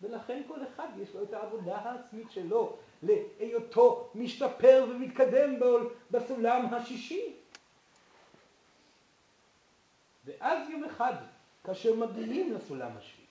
[0.00, 5.54] ולכן כל אחד יש לו את העבודה העצמית שלו להיותו משתפר ומתקדם
[6.10, 7.34] בסולם השישי.
[10.24, 11.14] ואז יום אחד,
[11.70, 13.26] כאשר מגיעים לסולם השביעי,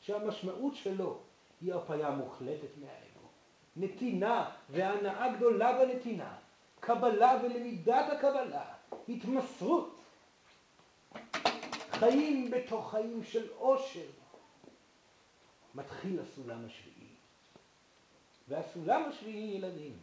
[0.00, 1.18] שהמשמעות שלו
[1.60, 3.28] היא הרפאיה מוחלטת מהאגו,
[3.76, 6.36] נתינה והנאה גדולה בנתינה,
[6.80, 8.64] קבלה ולמידת הקבלה,
[9.08, 9.96] התמסרות,
[11.90, 14.10] חיים בתוך חיים של עושר,
[15.74, 17.08] מתחיל הסולם השביעי.
[18.48, 19.98] והסולם השביעי, ילדים,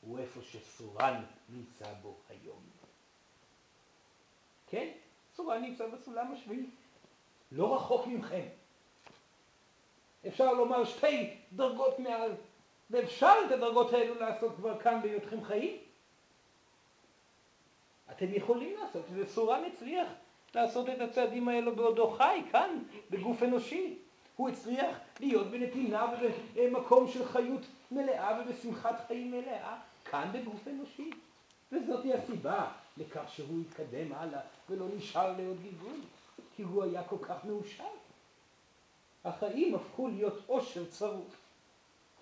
[0.00, 2.62] הוא איפה שסורן נמצא בו היום.
[4.66, 4.90] כן?
[5.36, 6.66] סורן נמצא בסולם השביעי.
[7.52, 8.42] לא רחוק ממכם.
[10.26, 12.32] אפשר לומר שתי דרגות מעל,
[12.90, 15.76] ואפשר את הדרגות האלו לעשות כבר כאן בהיותכם חיים.
[18.10, 20.08] אתם יכולים לעשות, וסורן הצליח
[20.54, 22.78] לעשות את הצעדים האלו בעודו חי, כאן,
[23.10, 23.98] בגוף אנושי.
[24.36, 26.06] הוא הצליח להיות בנתינה
[26.54, 31.10] ובמקום של חיות מלאה ובשמחת חיים מלאה, כאן בגוף אנושי.
[31.72, 35.96] וזאת הסיבה לכך שהוא התקדם הלאה ולא נשאר לעוד גלגול,
[36.56, 37.84] כי הוא היה כל כך מאושר.
[39.24, 41.36] החיים הפכו להיות עושר צרוף,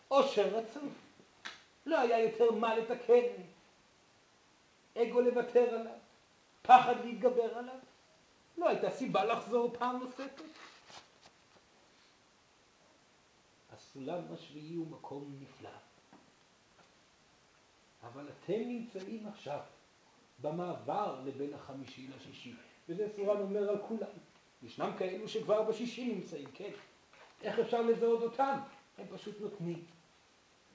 [0.08, 0.92] עושר רצוף.
[1.86, 3.42] לא היה יותר מה לתקן,
[4.96, 5.98] אגו לוותר עליו,
[6.62, 7.78] פחד להתגבר עליו.
[8.58, 10.42] לא הייתה סיבה לחזור פעם נוספת.
[13.72, 15.70] הסולם השביעי הוא מקום נפלא.
[18.02, 19.60] אבל אתם נמצאים עכשיו
[20.40, 22.54] במעבר לבין החמישי לשישי,
[22.88, 24.10] וזה סורן אומר על כולם.
[24.62, 26.70] ישנם כאלו שכבר בשישי נמצאים, כן.
[27.42, 28.58] איך אפשר לזהות אותם?
[28.98, 29.84] הם פשוט נותנים.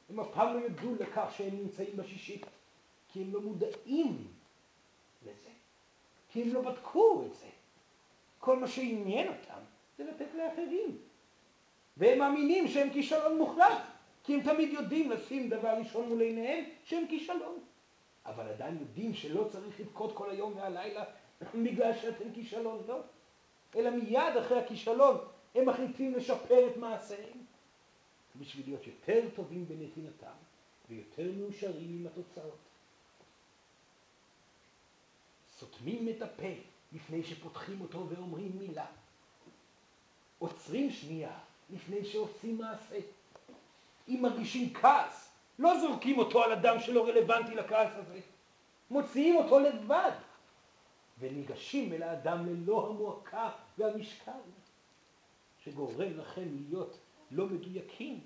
[0.10, 2.42] הם אף פעם לא ידעו לכך שהם נמצאים בשישי,
[3.08, 4.28] כי הם לא מודעים
[5.26, 5.50] לזה,
[6.30, 7.48] כי הם לא בדקו את זה.
[8.40, 9.60] כל מה שעניין אותם
[9.98, 10.98] זה לתת לאחרים.
[11.98, 13.82] והם מאמינים שהם כישלון מוחלט,
[14.24, 17.60] כי הם תמיד יודעים לשים דבר ראשון מול עיניהם שהם כישלון.
[18.26, 21.04] אבל עדיין יודעים שלא צריך לבכות כל היום והלילה
[21.64, 23.02] בגלל שאתם כישלון, לא.
[23.76, 25.18] אלא מיד אחרי הכישלון
[25.56, 27.38] הם מחליטים לשפר את מעשיהם
[28.36, 30.36] בשביל להיות יותר טובים בנתינתם
[30.90, 32.58] ויותר מאושרים עם התוצאות.
[35.60, 36.54] סותמים את הפה
[36.94, 38.86] לפני שפותחים אותו ואומרים מילה.
[40.40, 43.00] עוצרים שנייה לפני שעושים מעשה.
[44.08, 48.20] אם מרגישים כעס, לא זורקים אותו על אדם שלא רלוונטי לכעס הזה.
[48.92, 50.12] מוציאים אותו לבד.
[51.20, 54.32] וניגשים אל האדם ללא המועקה והמשקל,
[55.64, 56.98] שגורם לכם להיות
[57.32, 58.20] לא מדויקים,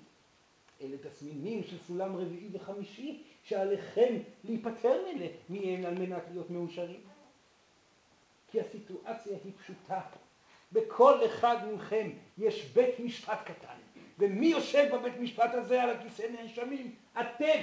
[0.80, 5.02] אלה תסמינים של סולם רביעי וחמישי שעליכם להיפטר
[5.48, 7.00] מהם על מנת להיות מאושרים.
[8.50, 10.00] כי הסיטואציה היא פשוטה.
[10.72, 13.76] בכל אחד מכם יש בית משפט קטן.
[14.18, 16.94] ומי יושב בבית משפט הזה על הכיסא נאשמים?
[17.20, 17.60] אתם.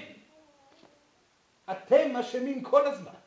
[1.72, 3.19] אתם אשמים כל הזמן.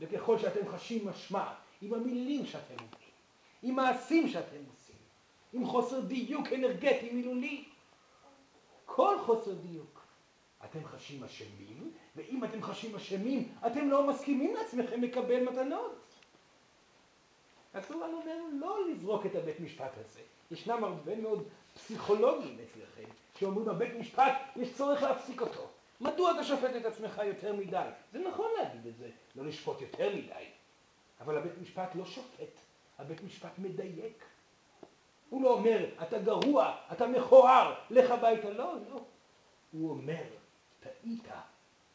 [0.00, 3.08] וככל שאתם חשים משמעת עם המילים שאתם אומרים,
[3.62, 4.96] עם מעשים שאתם עושים,
[5.52, 7.64] עם חוסר דיוק אנרגטי מילולי,
[8.86, 10.02] כל חוסר דיוק,
[10.64, 15.94] אתם חשים אשמים, ואם אתם חשים אשמים, אתם לא מסכימים לעצמכם לקבל מתנות.
[17.72, 18.20] אסור לנו
[18.52, 20.20] לא לזרוק את הבית משפט הזה.
[20.50, 25.68] ישנם הרבה מאוד פסיכולוגים אצלכם שאומרים בבית משפט יש צורך להפסיק אותו.
[26.00, 27.88] מדוע אתה שופט את עצמך יותר מדי?
[28.12, 29.08] זה נכון להגיד את זה,
[29.38, 30.44] לא לשפוט יותר מדי.
[31.20, 32.60] אבל הבית משפט לא שופט,
[32.98, 34.24] הבית משפט מדייק.
[35.30, 38.50] הוא לא אומר, אתה גרוע, אתה מכוער, לך הביתה.
[38.50, 39.04] לא, לא.
[39.72, 40.24] הוא אומר,
[40.80, 41.28] טעית,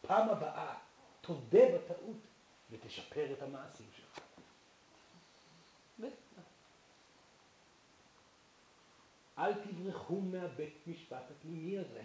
[0.02, 0.76] פעם הבאה,
[1.22, 2.18] תודה בטעות
[2.72, 4.20] ותשפר את המעשים שלך.
[9.38, 12.02] אל תברחו מהבית משפט הפנימי הזה.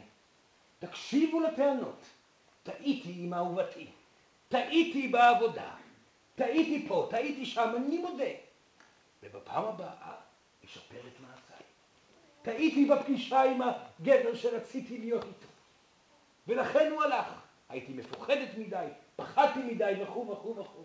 [0.78, 2.04] תקשיבו לטענות.
[2.62, 3.86] טעיתי עם אהובתי,
[4.48, 5.74] טעיתי בעבודה,
[6.34, 8.30] טעיתי פה, טעיתי שם, אני מודה.
[9.22, 10.14] ובפעם הבאה
[10.64, 11.66] אשפר את מעשיי.
[12.42, 15.46] טעיתי בפגישה עם הגבר שרציתי להיות איתו.
[16.46, 17.26] ולכן הוא הלך.
[17.68, 20.84] הייתי מפוחדת מדי, פחדתי מדי וכו' וכו' וכו'.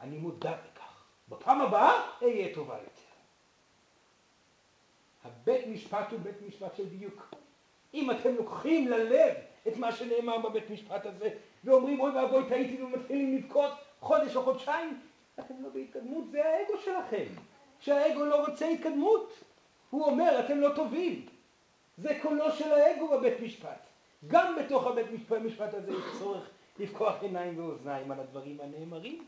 [0.00, 1.04] אני מודע בכך.
[1.28, 3.12] בפעם הבאה אהיה טובה יותר.
[5.24, 7.34] הבית משפט הוא בית משפט של דיוק.
[7.94, 9.34] אם אתם לוקחים ללב
[9.68, 11.30] את מה שנאמר בבית משפט הזה
[11.64, 15.00] ואומרים אוי ואבוי טעיתי ומתחילים לבכות חודש או חודשיים,
[15.40, 17.24] אתם לא בהתקדמות, זה האגו שלכם.
[17.82, 19.32] שהאגו לא רוצה התקדמות.
[19.90, 21.26] הוא אומר אתם לא טובים.
[21.96, 23.86] זה קולו של האגו בבית משפט.
[24.26, 29.24] גם בתוך הבית משפט, משפט הזה יש צורך לפקוח עיניים ואוזניים על הדברים הנאמרים.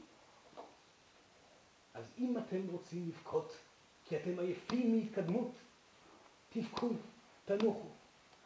[1.94, 3.56] אז אם אתם רוצים לבכות
[4.04, 5.50] כי אתם עייפים מהתקדמות,
[6.50, 6.88] תבכו,
[7.44, 7.88] תנוחו.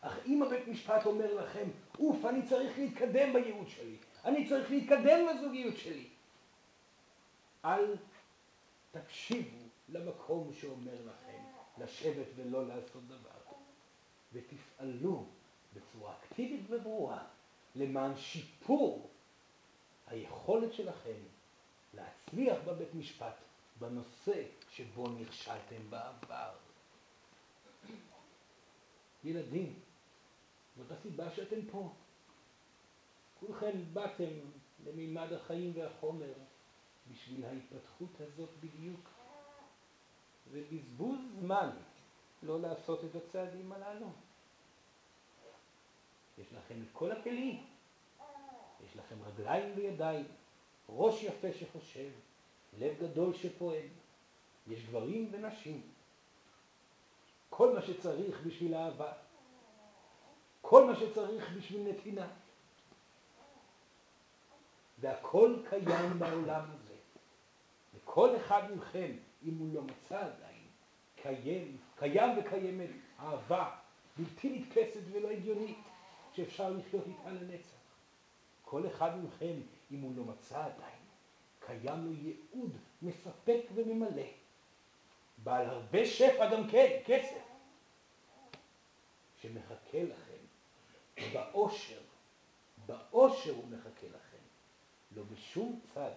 [0.01, 1.64] אך אם הבית משפט אומר לכם,
[1.99, 6.09] אוף, אני צריך להתקדם בייעוד שלי, אני צריך להתקדם בזוגיות שלי,
[7.65, 7.97] אל
[8.91, 9.59] תקשיבו
[9.89, 11.43] למקום שאומר לכם
[11.79, 13.55] לשבת ולא לעשות דבר,
[14.33, 15.25] ותפעלו
[15.75, 17.25] בצורה אקטיבית וברורה
[17.75, 19.11] למען שיפור
[20.07, 21.21] היכולת שלכם
[21.95, 23.35] להצליח בבית משפט
[23.79, 26.51] בנושא שבו נכשלתם בעבר.
[29.25, 29.75] ילדים,
[30.79, 31.93] זאת הסיבה שאתם פה.
[33.41, 34.31] כולכם באתם
[34.85, 36.33] למימד החיים והחומר
[37.12, 39.11] בשביל ההתפתחות הזאת בדיוק.
[40.53, 41.71] זה בזבוז זמן
[42.43, 44.07] לא לעשות את הצעדים הללו.
[46.38, 47.67] יש לכם את כל הכלים,
[48.85, 50.27] יש לכם רגליים וידיים,
[50.88, 52.11] ראש יפה שחושב,
[52.79, 53.87] לב גדול שפועל,
[54.67, 55.83] יש גברים ונשים.
[57.51, 59.12] כל מה שצריך בשביל אהבה,
[60.69, 62.27] כל מה שצריך בשביל נתינה.
[64.99, 66.95] והכל קיים בעולם הזה.
[67.95, 69.11] וכל אחד מכם,
[69.43, 70.65] אם הוא לא מצא עדיין,
[71.23, 73.77] קיים, קיים וקיימת אהבה
[74.17, 75.79] בלתי נתפסת ולא הגיונית,
[76.33, 77.77] שאפשר לחיות איתה לנצח.
[78.63, 79.55] כל אחד מכם,
[79.91, 81.03] אם הוא לא מצא עדיין,
[81.61, 84.29] קיים לו ייעוד מספק וממלא.
[85.45, 87.43] בעל הרבה שפע גם כן, כסף,
[89.43, 90.28] שמחכה לכם
[91.33, 92.01] באושר,
[92.87, 94.43] באושר הוא מחכה לכם,
[95.17, 96.13] לא בשום צד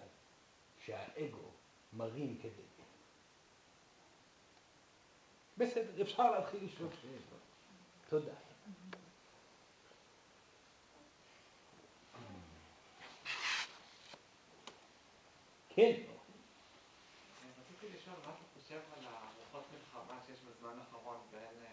[0.84, 1.50] שהאגו
[1.92, 2.62] מרים כדי.
[5.58, 7.40] בסדר, אפשר להתחיל לשאול שאלות.
[8.08, 8.32] תודה.
[15.74, 15.92] כן.
[17.60, 21.64] רציתי לשאול מה אתה חושב על הרוחות מלחמה שיש בזמן האחרון בין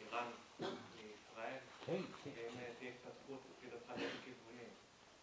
[0.00, 0.30] איראן
[0.60, 2.30] לישראל, כן, כן.
[2.36, 3.75] ואם תהיה התפתחות לפי דעתך לאיזה כיוונים.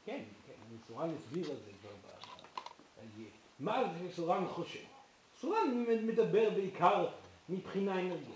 [0.05, 0.53] כן, כן,
[0.88, 1.89] סורן הסביר את זה כבר.
[3.59, 4.80] מה זה סורן חושב?
[5.39, 7.07] סורן מדבר בעיקר
[7.49, 8.36] מבחינה אנרגטית.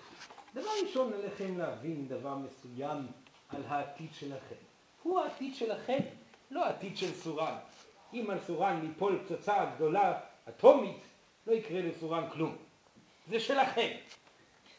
[0.54, 3.08] דבר ראשון, עליכם להבין דבר מסוים
[3.50, 4.56] על העתיד שלכם.
[5.04, 6.00] הוא העתיד שלכם,
[6.52, 7.56] לא העתיד של סורן.
[8.14, 10.20] אם על סורן ליפול פצצה גדולה
[10.50, 10.98] אטומית,
[11.48, 12.56] לא יקרה לסורן כלום.
[13.30, 13.98] זה שלכם.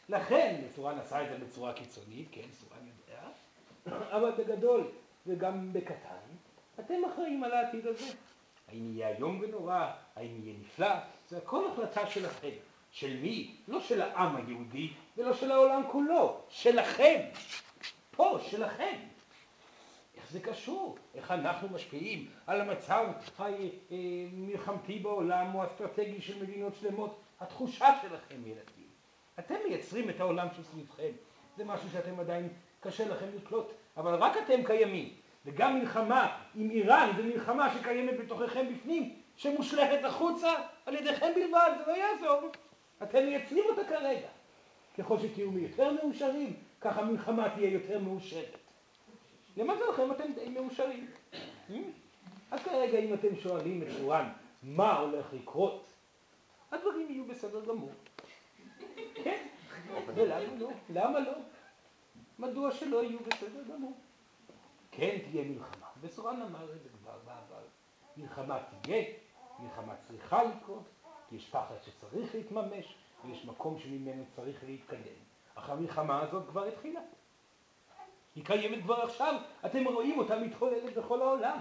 [0.09, 3.21] לכן, סורן עשה את זה בצורה קיצונית, כן, סורן יודע,
[4.17, 4.87] אבל בגדול
[5.29, 6.29] וגם בקטן,
[6.79, 8.13] אתם אחראים על העתיד הזה.
[8.67, 10.95] האם יהיה איום ונורא, האם יהיה נפלא,
[11.27, 12.49] זה הכל החלטה שלכם.
[12.91, 13.55] של מי?
[13.67, 17.19] לא של העם היהודי ולא של העולם כולו, שלכם.
[18.11, 18.97] פה, שלכם.
[20.15, 20.97] איך זה קשור?
[21.15, 23.05] איך אנחנו משפיעים על המצב
[23.89, 27.19] המלחמתי בעולם או האסטרטגי של מדינות שלמות?
[27.39, 28.87] התחושה שלכם, ילדים.
[29.39, 31.11] אתם מייצרים את העולם שסביבכם.
[31.57, 32.49] זה משהו שאתם עדיין
[32.79, 35.13] קשה לכם לקלוט, אבל רק אתם קיימים.
[35.49, 40.53] וגם מלחמה עם איראן זה מלחמה שקיימת בתוככם בפנים, שמושלכת החוצה
[40.85, 42.49] על ידיכם בלבד, זה לא יעזור.
[43.03, 44.27] אתם מייצרים אותה כרגע.
[44.97, 48.57] ככל שתהיו יותר מאושרים, ככה המלחמה תהיה יותר מאושרת.
[49.57, 51.07] למזלכם אתם די מאושרים.
[52.51, 54.29] אז כרגע אם אתם שואלים את שורן
[54.63, 55.87] מה הולך לקרות,
[56.71, 57.91] הדברים יהיו בסדר גמור.
[59.23, 59.45] כן,
[60.15, 60.69] ולמה לא?
[60.89, 61.33] למה לא?
[62.39, 63.93] מדוע שלא יהיו בסדר גמור?
[64.99, 67.63] כן תהיה מלחמה, וסורן אמר את זה כבר בעבר.
[68.17, 69.03] מלחמה תהיה,
[69.59, 70.83] מלחמה צריכה לקרות,
[71.29, 72.95] כי יש פחד שצריך להתממש,
[73.25, 75.19] ויש מקום שממנו צריך להתקדם.
[75.55, 77.01] אך המלחמה הזאת כבר התחילה.
[78.35, 81.57] היא קיימת כבר עכשיו, אתם רואים אותה מתחוללת בכל העולם.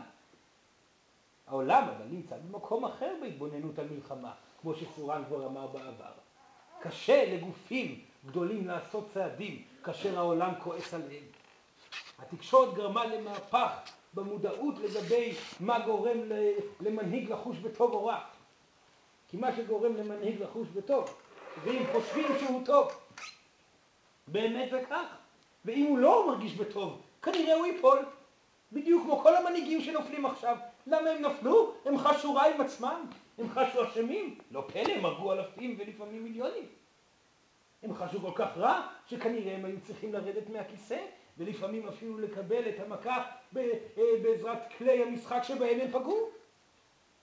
[1.46, 6.12] העולם אבל נמצא במקום אחר בהתבוננות המלחמה, כמו שסורן כבר אמר בעבר.
[6.80, 11.24] קשה לגופים גדולים לעשות צעדים כאשר העולם כועס עליהם.
[12.18, 13.70] התקשורת גרמה למהפך
[14.14, 16.18] במודעות לגבי מה גורם
[16.80, 18.20] למנהיג לחוש בטוב או רע.
[19.28, 21.14] כי מה שגורם למנהיג לחוש בטוב,
[21.64, 22.92] ואם חושבים שהוא טוב,
[24.28, 25.16] באמת זה כך.
[25.64, 27.98] ואם הוא לא מרגיש בטוב, כנראה הוא ייפול.
[28.72, 30.56] בדיוק כמו כל המנהיגים שנופלים עכשיו.
[30.86, 31.72] למה הם נפלו?
[31.84, 33.06] הם חשו רע עם עצמם.
[33.38, 34.38] הם חשו אשמים.
[34.50, 36.66] לא פלא, הם הרגו אלפים ולפעמים מיליונים.
[37.82, 40.98] הם חשו כל כך רע, שכנראה הם היו צריכים לרדת מהכיסא,
[41.38, 43.24] ולפעמים אפילו לקבל את המכה
[43.56, 43.62] אה,
[44.22, 46.30] בעזרת כלי המשחק שבהם הם פגעו.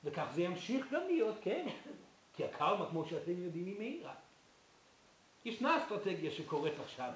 [0.04, 1.68] וכך זה ימשיך גם להיות, כן.
[2.36, 4.14] כי הקרמה, כמו שאתם יודעים, היא מהירה.
[5.46, 7.12] ישנה אסטרטגיה שקורית עכשיו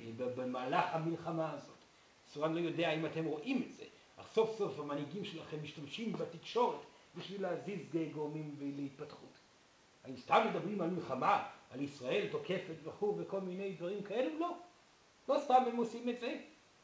[0.00, 0.04] אה,
[0.36, 1.76] במהלך המלחמה הזאת.
[2.32, 3.84] סורן לא יודע אם אתם רואים את זה,
[4.16, 6.80] אך סוף סוף המנהיגים שלכם משתמשים בתקשורת
[7.16, 7.80] בשביל להזיז
[8.12, 9.38] גורמים להתפתחות.
[10.04, 14.38] האם סתם מדברים על מלחמה, על ישראל תוקפת וכו' וכל מיני דברים כאלו?
[14.38, 14.56] לא.
[15.30, 16.34] לא סתם הם עושים את זה.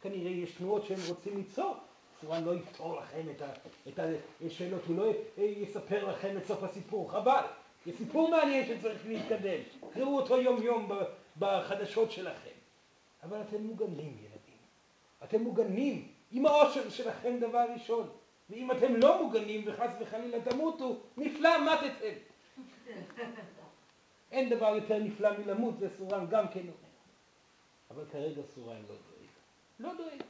[0.00, 1.76] כנראה יש תנועות שהם רוצים ליצור.
[2.20, 3.46] סורן לא יפתור לכם את, ה,
[3.88, 4.00] את
[4.46, 7.42] השאלות, הוא לא יספר לכם את סוף הסיפור, חבל.
[7.86, 9.60] זה סיפור מעניין שצריך להתקדם.
[9.92, 10.90] קראו אותו יום יום
[11.38, 12.50] בחדשות שלכם.
[13.22, 14.58] אבל אתם מוגנים, ילדים.
[15.24, 18.08] אתם מוגנים עם העושר שלכם דבר ראשון.
[18.50, 22.18] ואם אתם לא מוגנים וחס וחלילה תמותו, נפלא מתתם.
[24.32, 26.85] אין דבר יותר נפלא מלמות, וסורן גם כן אומר.
[27.90, 29.28] אבל כרגע סורן לא דואג.
[29.78, 30.22] לא דואג.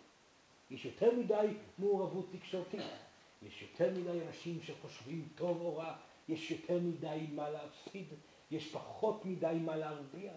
[0.71, 1.47] יש יותר מדי
[1.79, 2.81] מעורבות תקשורתית.
[3.43, 5.97] יש יותר מדי אנשים שחושבים טוב או רע.
[6.29, 8.07] יש יותר מדי מה להפסיד.
[8.51, 10.35] יש פחות מדי מה להרוויח.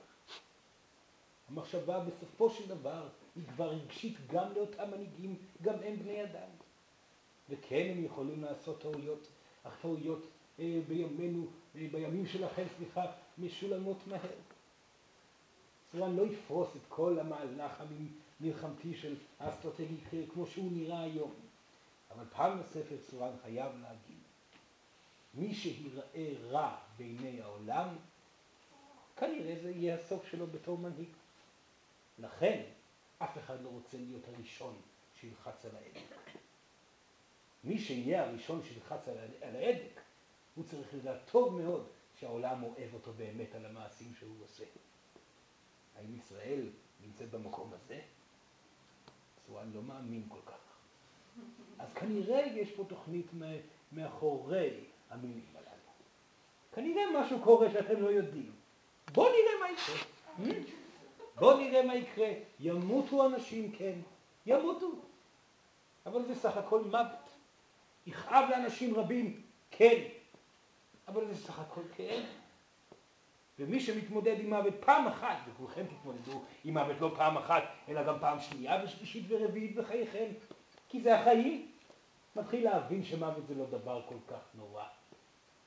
[1.50, 6.50] המחשבה בסופו של דבר היא כבר רגשית גם לאותם מנהיגים, גם הם בני אדם.
[7.50, 9.28] וכן הם יכולים לעשות טעויות,
[9.64, 10.28] אך טעויות
[10.60, 11.46] אה, בימינו,
[11.76, 13.06] אה, בימים שלכם, סליחה,
[13.38, 14.20] משולמות מהר.
[15.92, 17.84] סורן לא יפרוס את כל המהלך
[18.40, 19.98] המלחמתי של האסטרטגי
[20.34, 21.32] כמו שהוא נראה היום.
[22.12, 24.18] אבל פעם נוספת סורן חייב להגיד,
[25.34, 27.88] מי שיראה רע בעיני העולם,
[29.18, 31.10] כנראה זה יהיה הסוף שלו בתור מנהיג.
[32.20, 32.62] לכן,
[33.18, 34.76] אף אחד לא רוצה להיות הראשון
[35.20, 36.16] שילחץ על ההדק.
[37.64, 39.08] מי שיהיה הראשון שילחץ
[39.42, 40.02] על ההדק,
[40.56, 41.88] הוא צריך לדעת טוב מאוד
[42.20, 44.64] שהעולם אוהב אותו באמת על המעשים שהוא עושה.
[46.00, 46.70] האם ישראל
[47.06, 48.00] נמצאת במקום הזה?
[49.48, 50.60] סואן לא מאמין כל כך.
[51.80, 53.26] אז כנראה יש פה תוכנית
[53.92, 54.70] מאחורי
[55.10, 55.92] המילים הללו.
[56.74, 58.52] כנראה משהו קורה שאתם לא יודעים.
[59.14, 59.96] בואו נראה מה יקרה.
[60.40, 60.54] Hmm?
[61.36, 62.32] בואו נראה מה יקרה.
[62.60, 64.00] ימותו אנשים, כן,
[64.46, 64.92] ימותו.
[66.06, 67.30] אבל זה סך הכל מוות.
[68.08, 69.42] יכאב לאנשים רבים,
[69.72, 70.04] כן,
[71.08, 72.24] אבל זה סך הכל כאב.
[73.60, 78.16] ומי שמתמודד עם מוות פעם אחת, וכולכם תתמודדו עם מוות לא פעם אחת, אלא גם
[78.20, 80.26] פעם שנייה ושלישית ורביעית בחייכם,
[80.90, 81.72] כי זה החיים,
[82.36, 84.84] מתחיל להבין שמוות זה לא דבר כל כך נורא.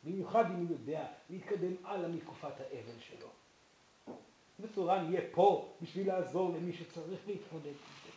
[0.05, 3.29] במיוחד אם הוא יודע להתקדם הלאה מתקופת האבל שלו.
[4.61, 8.11] וסורן יהיה פה בשביל לעזור למי שצריך להתמודד עם זה.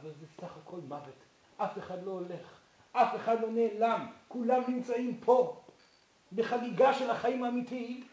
[0.00, 1.14] אבל זה סך הכל מוות.
[1.56, 2.60] אף אחד לא הולך,
[2.92, 5.61] אף אחד לא נעלם, כולם נמצאים פה.
[6.34, 8.06] בחגיגה של החיים האמיתיים.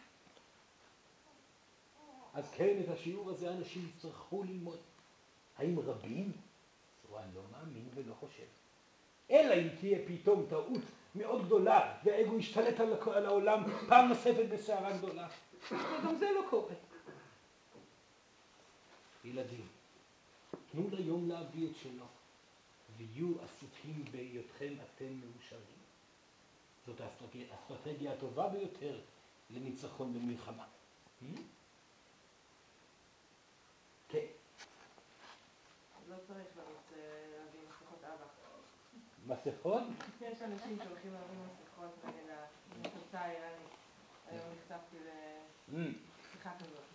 [2.34, 4.78] אז כן, את השיעור הזה אנשים יצטרכו ללמוד.
[5.58, 6.32] האם רבים?
[7.02, 8.46] סורן לא מאמין ולא חושב.
[9.30, 10.82] אלא אם תהיה פתאום טעות
[11.14, 15.28] מאוד גדולה, והאגו השתלט על, על העולם פעם נוספת בסערה גדולה.
[15.70, 16.74] וגם זה לא קורה.
[19.24, 19.66] ילדים,
[20.72, 22.04] תנו ליום להביא את שלו,
[22.96, 25.79] ויהיו עסוקים בהיותכם אתם מאושרים.
[26.86, 29.00] זאת האסטרטגיה הטובה ביותר
[29.50, 30.64] לניצחון במלחמה.
[31.22, 31.40] Hmm?
[34.08, 34.26] כן.
[36.08, 38.26] לא צריך להביא מסכות אבא.
[39.26, 39.82] מסכות?
[40.20, 42.34] יש אנשים שהולכים להביא מסכות נגד
[42.76, 43.68] המפלצה האיראנית.
[44.26, 44.96] היום נחשפתי
[45.68, 46.89] לשיחה כזאת.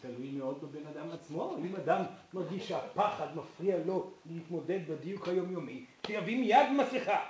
[0.00, 1.56] תלוי מאוד בבן אדם עצמו.
[1.58, 2.02] אם אדם
[2.34, 7.20] מרגיש שהפחד מפריע לו להתמודד בדיוק היומיומי, שיביא מיד מסכה.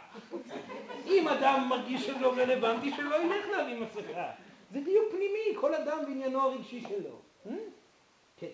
[1.06, 4.30] אם אדם מרגיש שזה לא רלוונטי, שלא ילך להביא מסכה.
[4.72, 7.18] זה דיוק פנימי, כל אדם בעניינו הרגשי שלו.
[7.46, 7.50] Hmm?
[8.36, 8.46] כן.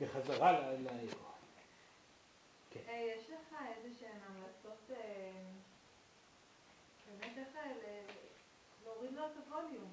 [0.00, 1.16] בחזרה לאגו.
[2.70, 2.80] כן.
[2.88, 4.96] אה, יש לך איזה שהן המלצות, אה,
[7.06, 8.02] באמת איך אה,
[9.02, 9.88] להוריד לו את הווליום?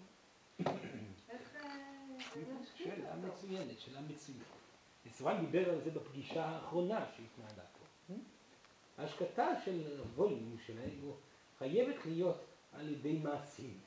[2.76, 4.42] שאלה מצוינת, שאלה מצוינת.
[5.06, 8.14] ישראל דיבר על זה בפגישה האחרונה שהתנהלה פה.
[8.98, 11.14] ההשקטה של הווליום של האגו
[11.60, 12.38] חייבת להיות
[12.74, 13.80] על ידי מעשים.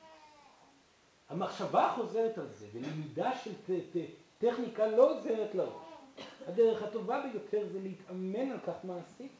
[1.29, 3.51] המחשבה חוזרת על זה, ולמידה של
[4.37, 5.87] טכניקה לא עוזרת לראש.
[6.47, 9.31] הדרך הטובה ביותר זה להתאמן על כך מעשית.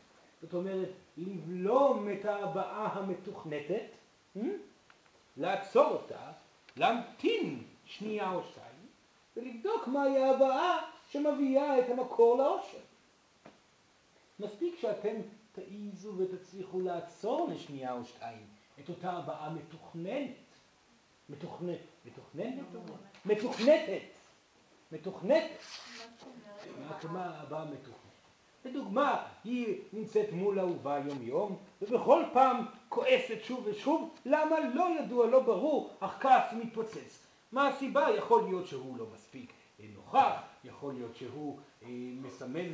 [0.42, 3.86] זאת אומרת, לבלום את ההבעה המתוכנתת,
[4.38, 4.40] hmm?
[5.38, 6.32] לעצור אותה,
[6.76, 8.88] להמתין שנייה או שתיים,
[9.38, 12.78] ולבדוק מהי ההבעה שמביאה את המקור לאושר.
[14.40, 15.16] מספיק שאתם
[15.52, 18.48] תעיזו ותצליחו לעצור לשנייה או שתיים
[18.80, 20.30] את אותה הבעה מתוכננת.
[21.30, 21.80] מתוכננת.
[22.06, 22.66] מתוכננת?
[23.26, 24.02] מתוכנתת.
[24.92, 25.64] מתוכנתת.
[27.12, 28.03] מה הבאה מתוכננת?
[28.66, 35.40] לדוגמה, היא נמצאת מול אהובה יום-יום, ובכל פעם כועסת שוב ושוב, למה לא ידוע, לא
[35.40, 37.26] ברור, אך כעס מתפוצץ.
[37.52, 38.08] מה הסיבה?
[38.18, 39.54] יכול להיות שהוא לא מספיק
[39.96, 41.88] נוכח, יכול להיות שהוא אה,
[42.22, 42.66] מסמן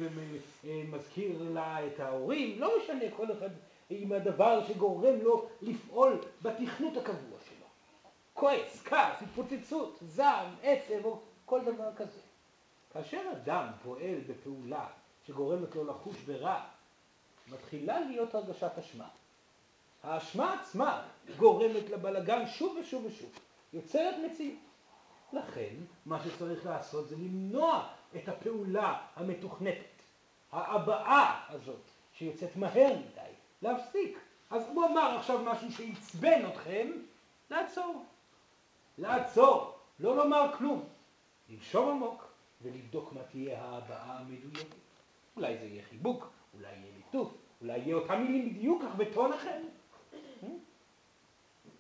[0.64, 3.50] ומזכיר לה את ההורים, לא משנה, כל אחד
[3.90, 7.66] עם הדבר שגורם לו לפעול בתכנות הקבוע שלו.
[8.34, 12.20] כועס, כעס, התפוצצות, זעם, עצב או כל דבר כזה.
[12.94, 14.88] כאשר אדם פועל בפעולה
[15.30, 16.62] שגורמת לו לחוש ברע,
[17.48, 19.08] מתחילה להיות הרגשת אשמה.
[20.04, 21.08] האשמה עצמה
[21.38, 23.30] גורמת לבלגן שוב ושוב ושוב,
[23.74, 24.60] יוצרת מציאות.
[25.34, 25.76] לכן,
[26.06, 30.02] מה שצריך לעשות זה למנוע את הפעולה המתוכנתת,
[30.52, 31.82] ההבעה הזאת,
[32.14, 34.20] שיוצאת מהר מדי, להפסיק.
[34.50, 36.92] אז הוא אמר עכשיו משהו שעצבן אתכם,
[37.50, 38.06] לעצור.
[38.98, 40.84] לעצור, לא לומר כלום.
[41.50, 42.28] לנשום עמוק
[42.62, 44.79] ולבדוק מה תהיה ההבעה המדויקת.
[45.36, 49.62] אולי זה יהיה חיבוק, אולי יהיה ליטוף, אולי יהיה אותם מילים בדיוק, אך בטון אחר.
[50.42, 50.46] Hmm?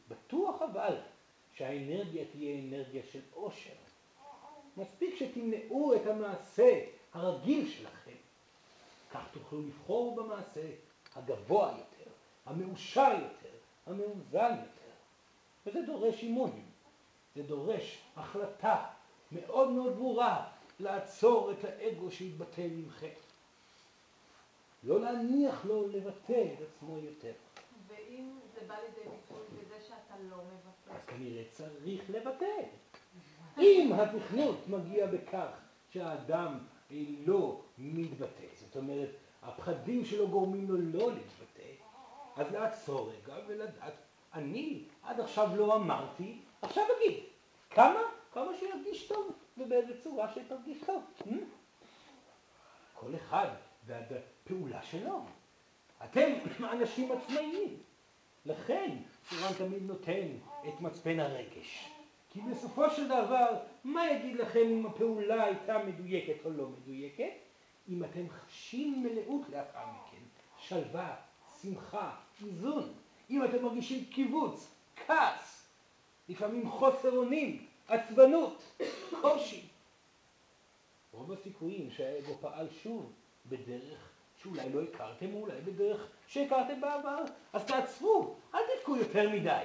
[0.10, 0.96] בטוח אבל
[1.54, 3.74] שהאנרגיה תהיה אנרגיה של עושר.
[4.78, 8.16] מספיק שתמנעו את המעשה הרגיל שלכם.
[9.12, 10.62] כך תוכלו לבחור במעשה
[11.16, 12.12] הגבוה יותר,
[12.46, 14.92] המאושר יותר, המאוזן יותר.
[15.66, 16.62] וזה דורש אימון.
[17.36, 18.86] זה דורש החלטה
[19.32, 20.48] מאוד מאוד ברורה
[20.80, 23.10] לעצור את האגו שהתבטא ממכם.
[24.84, 27.32] לא להניח לו לבטא את עצמו יותר.
[27.88, 30.94] ואם זה בא לידי ביטוי בזה שאתה לא מבטא?
[30.96, 32.46] אז כנראה צריך לבטא.
[33.58, 35.50] אם התכנות מגיע בכך
[35.90, 36.58] שהאדם
[37.26, 39.10] לא מתבטא, זאת אומרת,
[39.44, 41.70] הפחדים שלו גורמים לו לא להתבטא,
[42.36, 43.94] אז לעצור רגע ולדעת,
[44.34, 47.24] אני עד עכשיו לא אמרתי, עכשיו אגיד.
[47.70, 48.00] כמה?
[48.34, 51.04] כמה שירגיש טוב, ובאיזה צורה שתרגיש טוב.
[51.20, 51.34] Hmm?
[52.94, 53.48] כל אחד
[53.90, 55.22] והפעולה שלו.
[56.04, 56.32] אתם
[56.74, 57.78] אנשים עצמאיים.
[58.46, 58.98] לכן
[59.30, 60.28] סורן תמיד נותן
[60.68, 61.90] את מצפן הרגש.
[62.30, 67.34] כי בסופו של דבר, מה יגיד לכם אם הפעולה הייתה מדויקת או לא מדויקת?
[67.90, 70.24] אם אתם חשים מלאות לאחר מכן,
[70.58, 71.16] שלווה,
[71.62, 72.16] שמחה,
[72.46, 72.94] איזון.
[73.30, 75.70] אם אתם מרגישים קיבוץ, כעס,
[76.30, 78.64] לפעמים חוסר אונים, עצבנות,
[79.22, 79.68] קושי.
[81.12, 83.14] רוב הסיכויים שהאגו פעל שוב
[83.50, 84.10] בדרך
[84.42, 87.24] שאולי לא הכרתם, או אולי בדרך שהכרתם בעבר.
[87.54, 89.64] אז תעצרו, אל תבכו יותר מדי.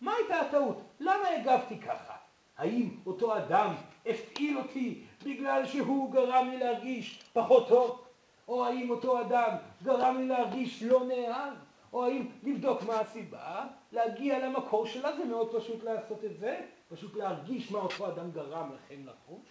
[0.00, 0.80] מה הייתה הטעות?
[1.00, 2.14] למה הגבתי ככה?
[2.56, 3.74] האם אותו אדם
[4.06, 8.04] הפעיל אותי בגלל שהוא גרם לי להרגיש פחות טוב?
[8.48, 11.54] או האם אותו אדם גרם לי להרגיש לא נאהב?
[11.92, 13.66] או האם לבדוק מה הסיבה?
[13.92, 18.70] להגיע למקור שלה זה מאוד פשוט לעשות את זה, פשוט להרגיש מה אותו אדם גרם
[18.74, 19.46] לכם לחוש,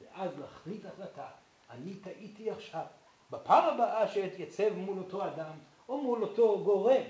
[0.00, 1.26] ואז להחליט החלטה,
[1.70, 2.84] אני טעיתי עכשיו,
[3.30, 5.58] בפעם הבאה שאתייצב מול אותו אדם
[5.88, 7.02] או מול אותו גורם,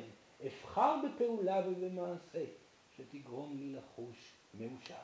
[0.46, 2.44] אבחר בפעולה ובמעשה
[2.96, 4.94] שתגרום לי לחוש מאושר.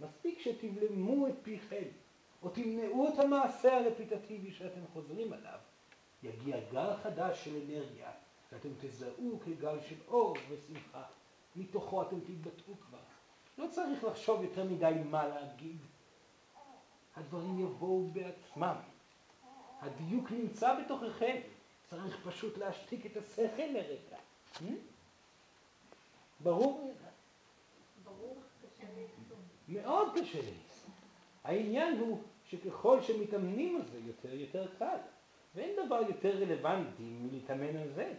[0.00, 1.88] מספיק שתבלמו את פיכם
[2.42, 5.58] או תמנעו את המעשה הרפיטטיבי שאתם חוזרים עליו,
[6.22, 8.10] יגיע גל חדש של אנרגיה
[8.50, 11.02] שאתם תזהו כגל של אור ושמחה.
[11.56, 12.98] מתוכו אתם תתבטאו כבר.
[13.58, 15.78] לא צריך לחשוב יותר מדי מה להגיד.
[17.16, 18.76] הדברים יבואו בעצמם.
[19.80, 21.36] הדיוק נמצא בתוככם.
[21.90, 24.16] צריך פשוט להשתיק את השכל לרגע.
[26.40, 26.94] ברור?
[28.04, 29.38] ברור, קשה ליישום.
[29.68, 30.90] מאוד קשה ליישום.
[31.44, 34.96] העניין הוא שככל שמתאמנים על זה יותר, יותר קל.
[35.54, 38.14] ואין דבר יותר רלוונטי מלהתאמן על זה.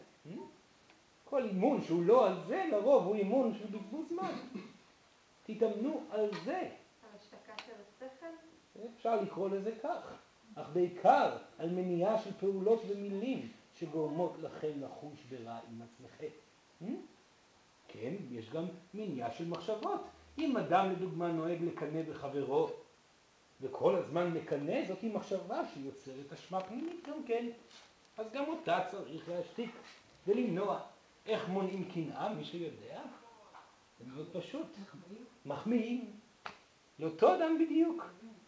[1.26, 4.32] כל אימון שהוא לא על זה, לרוב הוא אימון של בזבוז זמן.
[5.44, 6.70] תתאמנו על זה.
[7.14, 7.74] ההשתקה של
[8.06, 8.26] השכל?
[8.96, 10.14] אפשר לקרוא לזה כך,
[10.62, 16.28] אך בעיקר על מניעה של פעולות ומילים שגורמות לכם לחוש ברע עם עצמכם.
[16.82, 16.86] Hmm?
[17.88, 20.02] כן, יש גם מניעה של מחשבות.
[20.38, 22.70] אם אדם לדוגמה נוהג לקנא בחברו
[23.62, 27.48] וכל הזמן מקנא, זאת היא מחשבה שיוצרת אשמה פנימית גם כן.
[28.18, 29.72] אז גם אותה צריך להשתיק
[30.28, 30.80] ולמנוע.
[31.26, 32.34] איך מונעים קנאה?
[32.34, 33.02] מי שיודע.
[34.00, 34.68] זה מאוד פשוט.
[35.46, 36.12] מחמיאים.
[37.00, 38.04] לאותו אדם בדיוק.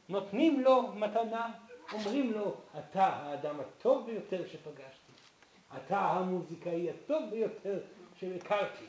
[0.10, 1.52] נותנים לו מתנה,
[1.94, 5.12] אומרים לו, אתה האדם הטוב ביותר שפגשתי.
[5.78, 7.80] אתה המוזיקאי הטוב ביותר
[8.16, 8.86] שהכרתי.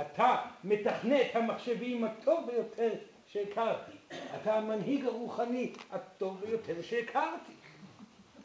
[0.00, 2.90] אתה מתכנת המחשבים הטוב ביותר
[3.26, 3.96] שהכרתי.
[4.36, 7.52] אתה המנהיג הרוחני הטוב ביותר שהכרתי.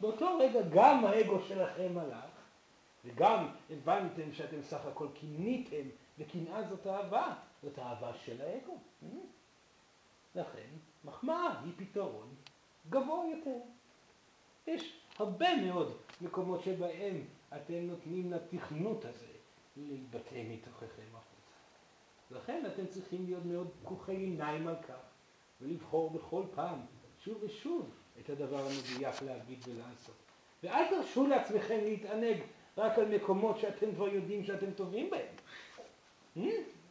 [0.00, 2.30] באותו רגע גם האגו שלכם הלך,
[3.04, 5.88] וגם הבנתם שאתם סך הכל קיניתם,
[6.18, 8.78] וקנאה זאת אהבה, זאת אהבה של האגו.
[10.34, 10.68] לכן,
[11.04, 12.34] מחמאה היא פתרון
[12.90, 13.58] גבוה יותר.
[14.68, 17.24] יש הרבה מאוד מקומות שבהם
[17.56, 19.26] אתם נותנים לתכנות הזה
[19.76, 21.38] להתבטא מתוככם החוצה.
[22.30, 25.00] לכן אתם צריכים להיות מאוד פקוחי עיניים על כך,
[25.60, 26.78] ולבחור בכל פעם,
[27.24, 27.90] שוב ושוב,
[28.20, 30.14] את הדבר המדויק להגיד ולעשות.
[30.62, 32.36] ואל תרשו לעצמכם להתענג
[32.78, 35.34] רק על מקומות שאתם כבר יודעים שאתם טובים בהם.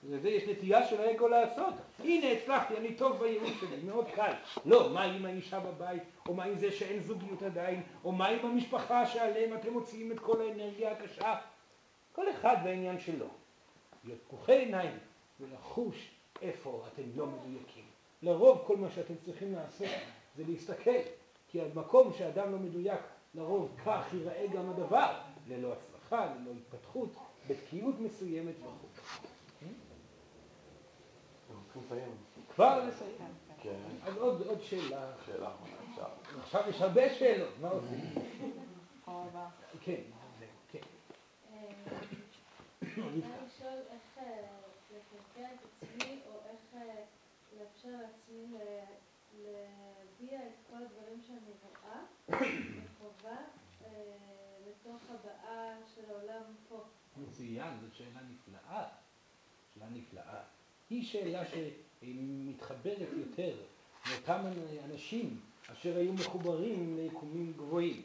[0.09, 1.73] וזה יש נטייה של האגו לעשות.
[1.99, 4.33] הנה הצלחתי, אני טוב בייעוץ שלי, מאוד קל.
[4.65, 8.45] לא, מה עם האישה בבית, או מה עם זה שאין זוגיות עדיין, או מה עם
[8.45, 11.35] המשפחה שעליהם אתם מוציאים את כל האנרגיה הקשה.
[12.11, 13.25] כל אחד בעניין שלו.
[14.03, 14.97] להיות פקוחי עיניים
[15.39, 17.83] ולחוש איפה אתם לא מדויקים.
[18.21, 19.87] לרוב כל מה שאתם צריכים לעשות
[20.35, 20.99] זה להסתכל,
[21.47, 22.99] כי המקום שאדם לא מדויק,
[23.35, 25.13] לרוב כך ייראה גם הדבר,
[25.47, 27.09] ללא הצלחה, ללא התפתחות,
[27.47, 28.86] בתקיעות מסוימת וכו'.
[32.55, 33.15] כבר לסיים.
[33.61, 33.79] כן.
[34.03, 35.11] אז עוד עוד שאלה.
[35.25, 36.07] שאלה אחרונה, אפשר.
[36.39, 38.13] עכשיו יש הרבה שאלות, מה עושים?
[39.81, 40.01] כן,
[40.39, 40.79] זהו, כן.
[42.81, 44.47] אני רוצה לשאול איך אה,
[44.91, 47.03] לקלקל את עצמי, או איך אה,
[47.59, 48.83] לאפשר לעצמי ל-
[49.43, 53.37] להביע את כל הדברים שאני רואה וחווה
[53.85, 53.89] אה,
[54.69, 56.83] לתוך הבאה של העולם פה.
[57.17, 58.83] מצוין, זאת שאלה נפלאה.
[59.73, 60.43] שאלה נפלאה.
[60.89, 63.55] היא שאלה שמתחברת יותר
[64.11, 64.39] לאותם
[64.85, 65.39] אנשים
[65.71, 68.01] אשר היו מחוברים ליקומים גבוהים.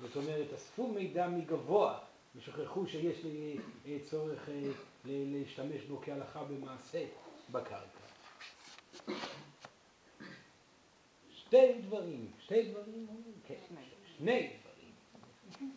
[0.00, 1.98] זאת אומרת, אספו מידע מגבוה
[2.36, 4.70] ושכחו שיש לי אה, צורך אה,
[5.04, 7.04] להשתמש בו כהלכה במעשה
[7.50, 8.02] בקרקע.
[11.30, 13.06] שתי דברים, שתי דברים?
[13.46, 13.54] כן,
[14.18, 15.72] שני דברים.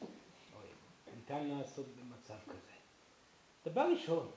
[1.16, 2.76] ניתן לעשות במצב כזה.
[3.66, 4.32] דבר ראשון,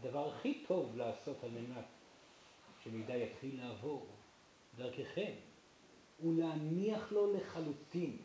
[0.00, 1.84] הדבר הכי טוב לעשות על מנת
[2.84, 4.06] שמידע יתחיל לעבור
[4.76, 5.32] דרככם,
[6.18, 8.16] הוא להניח לו לחלוטין.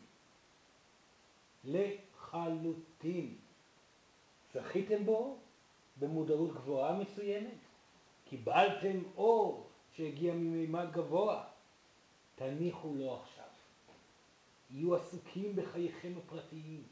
[1.64, 3.36] לחלוטין.
[4.54, 5.38] זכיתם בו
[5.96, 7.58] במודעות גבוהה מסוימת?
[8.24, 11.44] קיבלתם אור שהגיע ממימד גבוה?
[12.34, 13.44] תניחו לו עכשיו.
[14.70, 16.82] יהיו עסוקים בחייכם הפרטיים.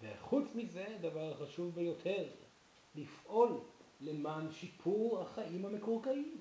[0.00, 2.28] וחוץ מזה, הדבר החשוב ביותר,
[2.94, 3.60] לפעול
[4.00, 6.40] למען שיפור החיים המקורקעים.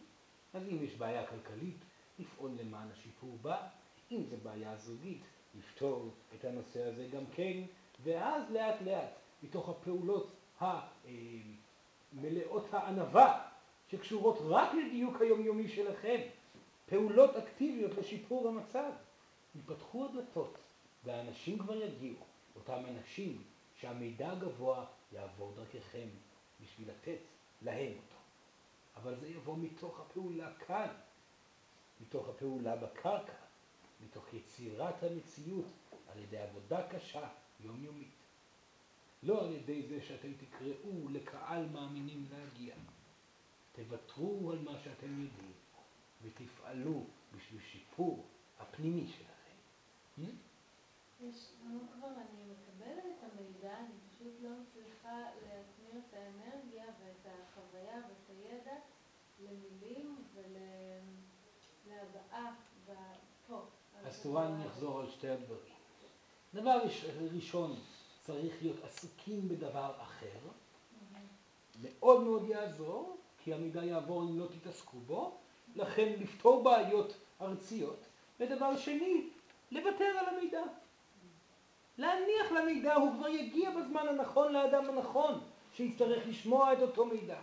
[0.53, 1.77] אז אם יש בעיה כלכלית,
[2.19, 3.67] לפעול למען השיפור בה.
[4.11, 5.21] אם זו בעיה זוגית,
[5.57, 7.61] לפתור את הנושא הזה גם כן,
[8.03, 9.09] ואז לאט לאט,
[9.43, 10.83] מתוך הפעולות המלאות
[12.73, 13.47] הענווה,
[13.87, 16.21] שקשורות רק לדיוק היומיומי שלכם,
[16.85, 18.91] פעולות אקטיביות לשיפור המצב,
[19.55, 20.57] ייפתחו הדלתות,
[21.03, 22.15] והאנשים כבר יגיעו,
[22.55, 23.43] אותם אנשים
[23.75, 26.07] שהמידע הגבוה יעבור דרככם
[26.63, 27.19] בשביל לתת
[27.61, 28.15] להם אותו.
[28.95, 30.87] אבל זה יבוא מתוך הפעולה כאן,
[32.01, 33.33] מתוך הפעולה בקרקע,
[34.05, 35.65] מתוך יצירת המציאות
[36.11, 38.09] על ידי עבודה קשה, יומיומית.
[39.23, 42.75] לא על ידי זה שאתם תקראו לקהל מאמינים להגיע.
[43.71, 45.53] תוותרו על מה שאתם יודעים
[46.23, 47.05] ותפעלו
[47.35, 48.25] בשביל שיפור
[48.59, 49.57] הפנימי שלכם.
[50.17, 50.35] Hmm?
[51.21, 55.72] יש לנו כבר, אני מקבלת את המידע, אני פשוט לא מצליחה להטמיר
[56.15, 58.75] האנרגיה ואת החוויה ואת הידע
[59.39, 60.23] למילים
[61.85, 62.53] ולהבעה
[63.47, 63.61] פה.
[64.05, 65.73] אז תורה אני אחזור על שתי הדברים.
[66.53, 66.81] דבר
[67.33, 67.75] ראשון,
[68.21, 70.39] צריך להיות עסוקים בדבר אחר.
[71.81, 75.37] מאוד מאוד יעזור, כי המידע יעבור אם לא תתעסקו בו.
[75.75, 77.99] לכן לפתור בעיות ארציות.
[78.39, 79.29] ודבר שני,
[79.71, 80.61] לוותר על המידע.
[81.97, 85.39] להניח למידע, הוא כבר יגיע בזמן הנכון לאדם הנכון
[85.73, 87.41] שיצטרך לשמוע את אותו מידע.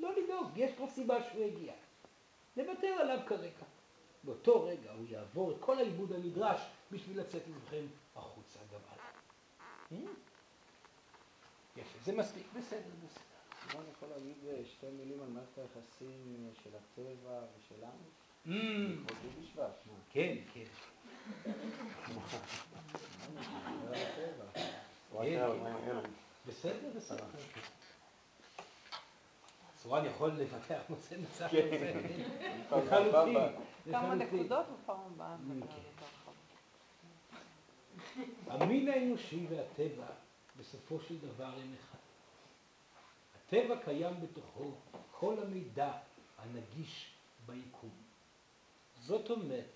[0.00, 1.72] לא לדאוג, יש כבר סיבה שהוא יגיע.
[2.56, 3.64] לוותר עליו כרגע.
[4.24, 6.60] באותו רגע הוא יעבור את כל העיבוד הנדרש
[6.92, 9.04] בשביל לצאת איתכם החוצה גם הלאה.
[9.90, 10.10] Hmm?
[11.76, 13.80] יפה, זה מספיק, בסדר, בסדר.
[13.80, 17.90] אני יכול להגיד אה, שתי מילים על מערכת היחסים אה, של הטבע ושלנו?
[18.46, 18.50] Hmm.
[20.10, 20.64] כן, כן.
[26.46, 27.24] בסדר, בסדר.
[29.82, 31.50] סורן יכול לפתח נושא נוסף.
[33.90, 35.36] כמה נקודות בפעם הבאה.
[38.46, 40.06] המין האנושי והטבע
[40.58, 41.98] בסופו של דבר הם אחד.
[43.36, 44.72] הטבע קיים בתוכו
[45.10, 45.92] כל המידע
[46.38, 47.14] הנגיש
[47.46, 47.90] ביקום.
[49.00, 49.70] זאת אומרת,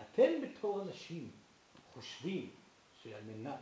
[0.00, 1.30] אתם בתור אנשים
[1.94, 2.50] חושבים
[3.02, 3.60] שעל מנת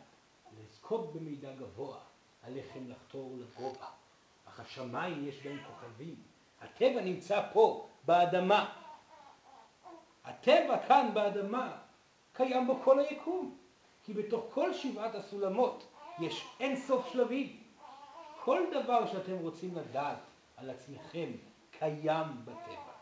[0.62, 1.98] לזכות במידע גבוה
[2.42, 3.86] עליכם לחתור לגובה.
[4.48, 6.14] אך השמיים יש בהם כוכבים.
[6.60, 8.72] הטבע נמצא פה, באדמה.
[10.24, 11.76] הטבע כאן באדמה
[12.32, 13.56] קיים בו כל היקום.
[14.04, 15.86] כי בתוך כל שבעת הסולמות
[16.18, 17.60] יש אין סוף שלבים.
[18.44, 20.18] כל דבר שאתם רוצים לדעת
[20.56, 21.30] על עצמכם
[21.78, 22.92] קיים בטבע.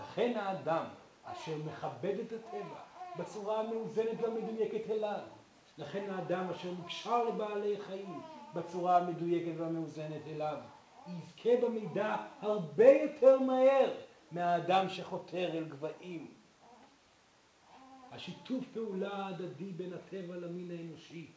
[0.00, 0.84] לכן האדם
[1.24, 2.80] אשר מכבד את הטבע
[3.18, 5.20] בצורה המאוזנת והמדויקת אליו,
[5.78, 8.20] לכן האדם אשר נקשר לבעלי חיים
[8.54, 10.58] בצורה המדויקת והמאוזנת אליו,
[11.06, 13.94] יזכה במידע הרבה יותר מהר
[14.30, 16.34] מהאדם שחותר אל גבהים.
[18.10, 21.30] השיתוף פעולה ההדדי בין הטבע למין האנושי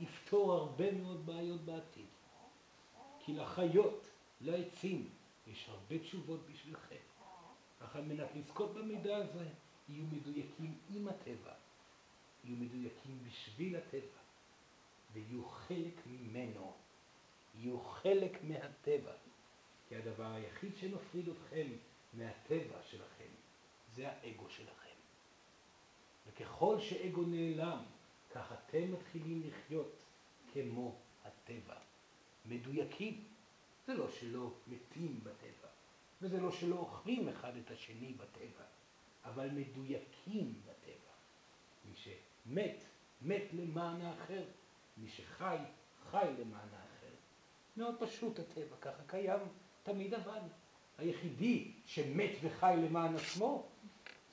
[0.00, 2.06] יפתור הרבה מאוד בעיות בעתיד.
[3.18, 4.08] כי לחיות,
[4.40, 5.08] לעצים,
[5.46, 6.96] יש הרבה תשובות בשבילכם.
[7.84, 9.48] אך על מנת לזכות במידע הזה,
[9.88, 11.52] יהיו מדויקים עם הטבע,
[12.44, 14.20] יהיו מדויקים בשביל הטבע,
[15.12, 16.72] ויהיו חלק ממנו,
[17.54, 19.12] יהיו חלק מהטבע.
[19.88, 21.66] כי הדבר היחיד שמפריד אתכם
[22.14, 23.28] מהטבע שלכם,
[23.94, 24.96] זה האגו שלכם.
[26.26, 27.82] וככל שאגו נעלם,
[28.30, 30.04] כך אתם מתחילים לחיות
[30.52, 31.76] כמו הטבע.
[32.46, 33.24] מדויקים.
[33.86, 35.68] זה לא שלא מתים בטבע,
[36.22, 38.64] וזה לא שלא אוכלים אחד את השני בטבע,
[39.24, 40.79] אבל מדויקים בטבע.
[42.50, 42.84] שמת,
[43.22, 44.42] מת למען האחר.
[44.96, 45.56] מי שחי,
[46.10, 47.14] חי למען האחר.
[47.76, 49.40] מאוד פשוט הטבע, ככה קיים
[49.82, 50.40] תמיד אבל.
[50.98, 53.66] היחידי שמת וחי למען עצמו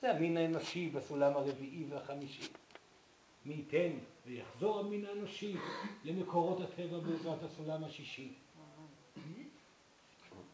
[0.00, 2.48] זה המין האנושי בסולם הרביעי והחמישי.
[3.44, 5.56] מי ייתן ויחזור המין האנושי
[6.04, 8.34] למקורות הטבע בעזרת הסולם השישי.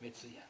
[0.03, 0.43] מצוין.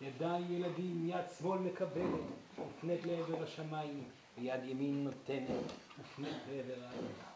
[0.00, 2.20] ידיים ילדים, יד שמאל מקבלת,
[2.58, 7.32] מופנית לעבר השמיים, ויד ימין נותנת, מופנית לעבר האדמה.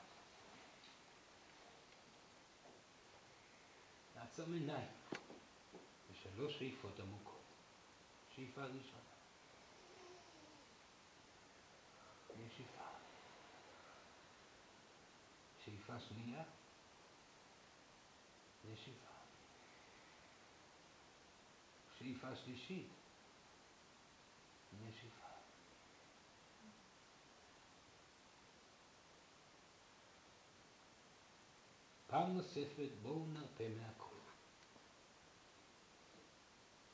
[4.16, 4.88] נעצום עיניים
[6.10, 7.40] ושלוש שאיפות עמוקות.
[8.36, 9.06] שאיפה ראשונה.
[12.46, 12.84] נשיפה.
[15.64, 16.42] שאיפה שנייה.
[18.72, 19.10] נשיפה.
[21.98, 22.86] שאיפה שלישית.
[24.88, 25.26] נשיפה.
[32.06, 34.16] פעם נוספת בואו נרפה מהכל.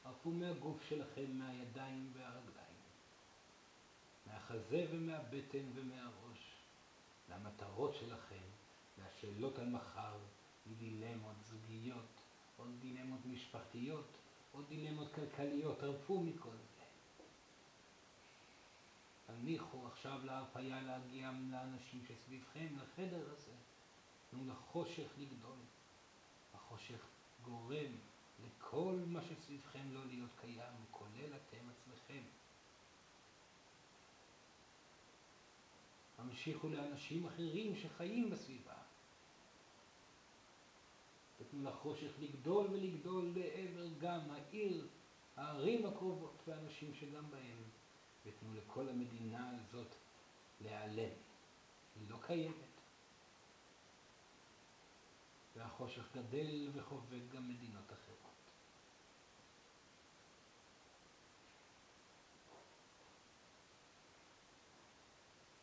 [0.05, 2.83] ערפו מהגוף שלכם, מהידיים והרגליים,
[4.27, 6.53] מהחזה ומהבטן ומהראש,
[7.29, 8.43] מהמטרות שלכם,
[8.99, 10.19] מהשאלות על מחר,
[10.67, 12.23] מדילמות זוגיות,
[12.59, 14.19] או דילמות משפחתיות,
[14.55, 16.72] או דילמות כלכליות, ערפו מכל זה.
[19.41, 23.53] תניחו עכשיו להרפאיה להגיע לאנשים שסביבכם, לחדר הזה.
[24.31, 25.59] תנו לחושך לגדול.
[26.55, 27.07] החושך
[27.43, 27.93] גורם
[28.45, 32.23] לכל מה שסביבכם לא להיות קיים, כולל אתם עצמכם.
[36.19, 38.75] המשיכו לאנשים אחרים שחיים בסביבה.
[41.41, 44.87] ותנו לחושך לגדול ולגדול לעבר גם העיר,
[45.37, 47.63] הערים הקרובות והאנשים שגם בהם,
[48.27, 49.95] ותנו לכל המדינה הזאת
[50.61, 51.13] להיעלם.
[51.97, 52.73] היא לא קיימת.
[55.57, 58.33] והחושך גדל וחובק גם מדינות אחרות.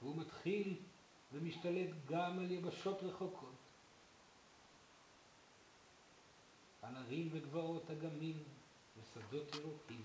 [0.01, 0.75] והוא מתחיל
[1.31, 3.55] ומשתלט גם על יבשות רחוקות,
[6.81, 8.43] על ערים וגבעות אגמים
[8.97, 10.03] ושדות ירוקים.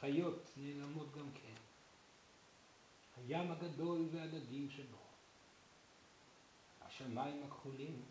[0.00, 1.54] חיות נעלמות גם כן,
[3.16, 4.98] הים הגדול והדגים שבו,
[6.80, 8.02] השמיים הכחולים,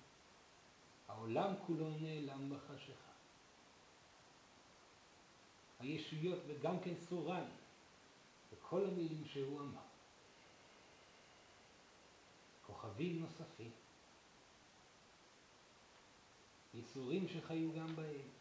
[1.07, 3.11] העולם כולו נעלם בחשיכה.
[5.79, 7.45] הישויות וגם כן סורן,
[8.51, 9.81] וכל המילים שהוא אמר.
[12.65, 13.71] כוכבים נוספים,
[16.73, 18.34] ייסורים שחיו גם בהם,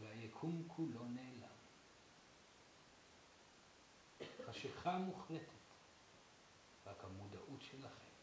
[0.00, 1.54] והיקום כולו נעלם.
[4.46, 5.48] חשיכה מוחלטת,
[6.86, 8.14] רק המודעות שלכם.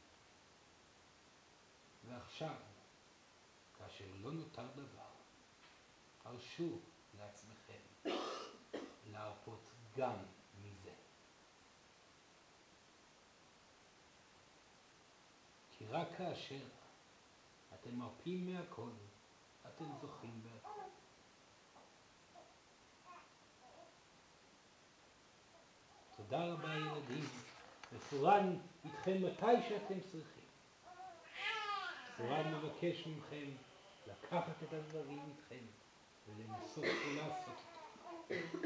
[2.08, 2.56] ועכשיו,
[3.78, 5.12] כאשר לא נותר דבר,
[6.24, 6.80] הרשו
[7.18, 8.10] לעצמכם
[9.12, 10.16] להרפות גם
[10.62, 10.94] מזה.
[15.72, 16.66] כי רק כאשר
[17.74, 18.92] אתם מרפים מהכל,
[19.68, 20.82] אתם זוכים בהכל.
[26.32, 27.26] תודה רבה ילדים,
[27.94, 28.56] וסורן
[28.86, 30.44] איתכם מתי שאתם צריכים.
[32.18, 33.50] סורן מבקש מכם
[34.08, 35.66] לקחת את הדברים איתכם
[36.28, 37.62] ולנסות ולעשות.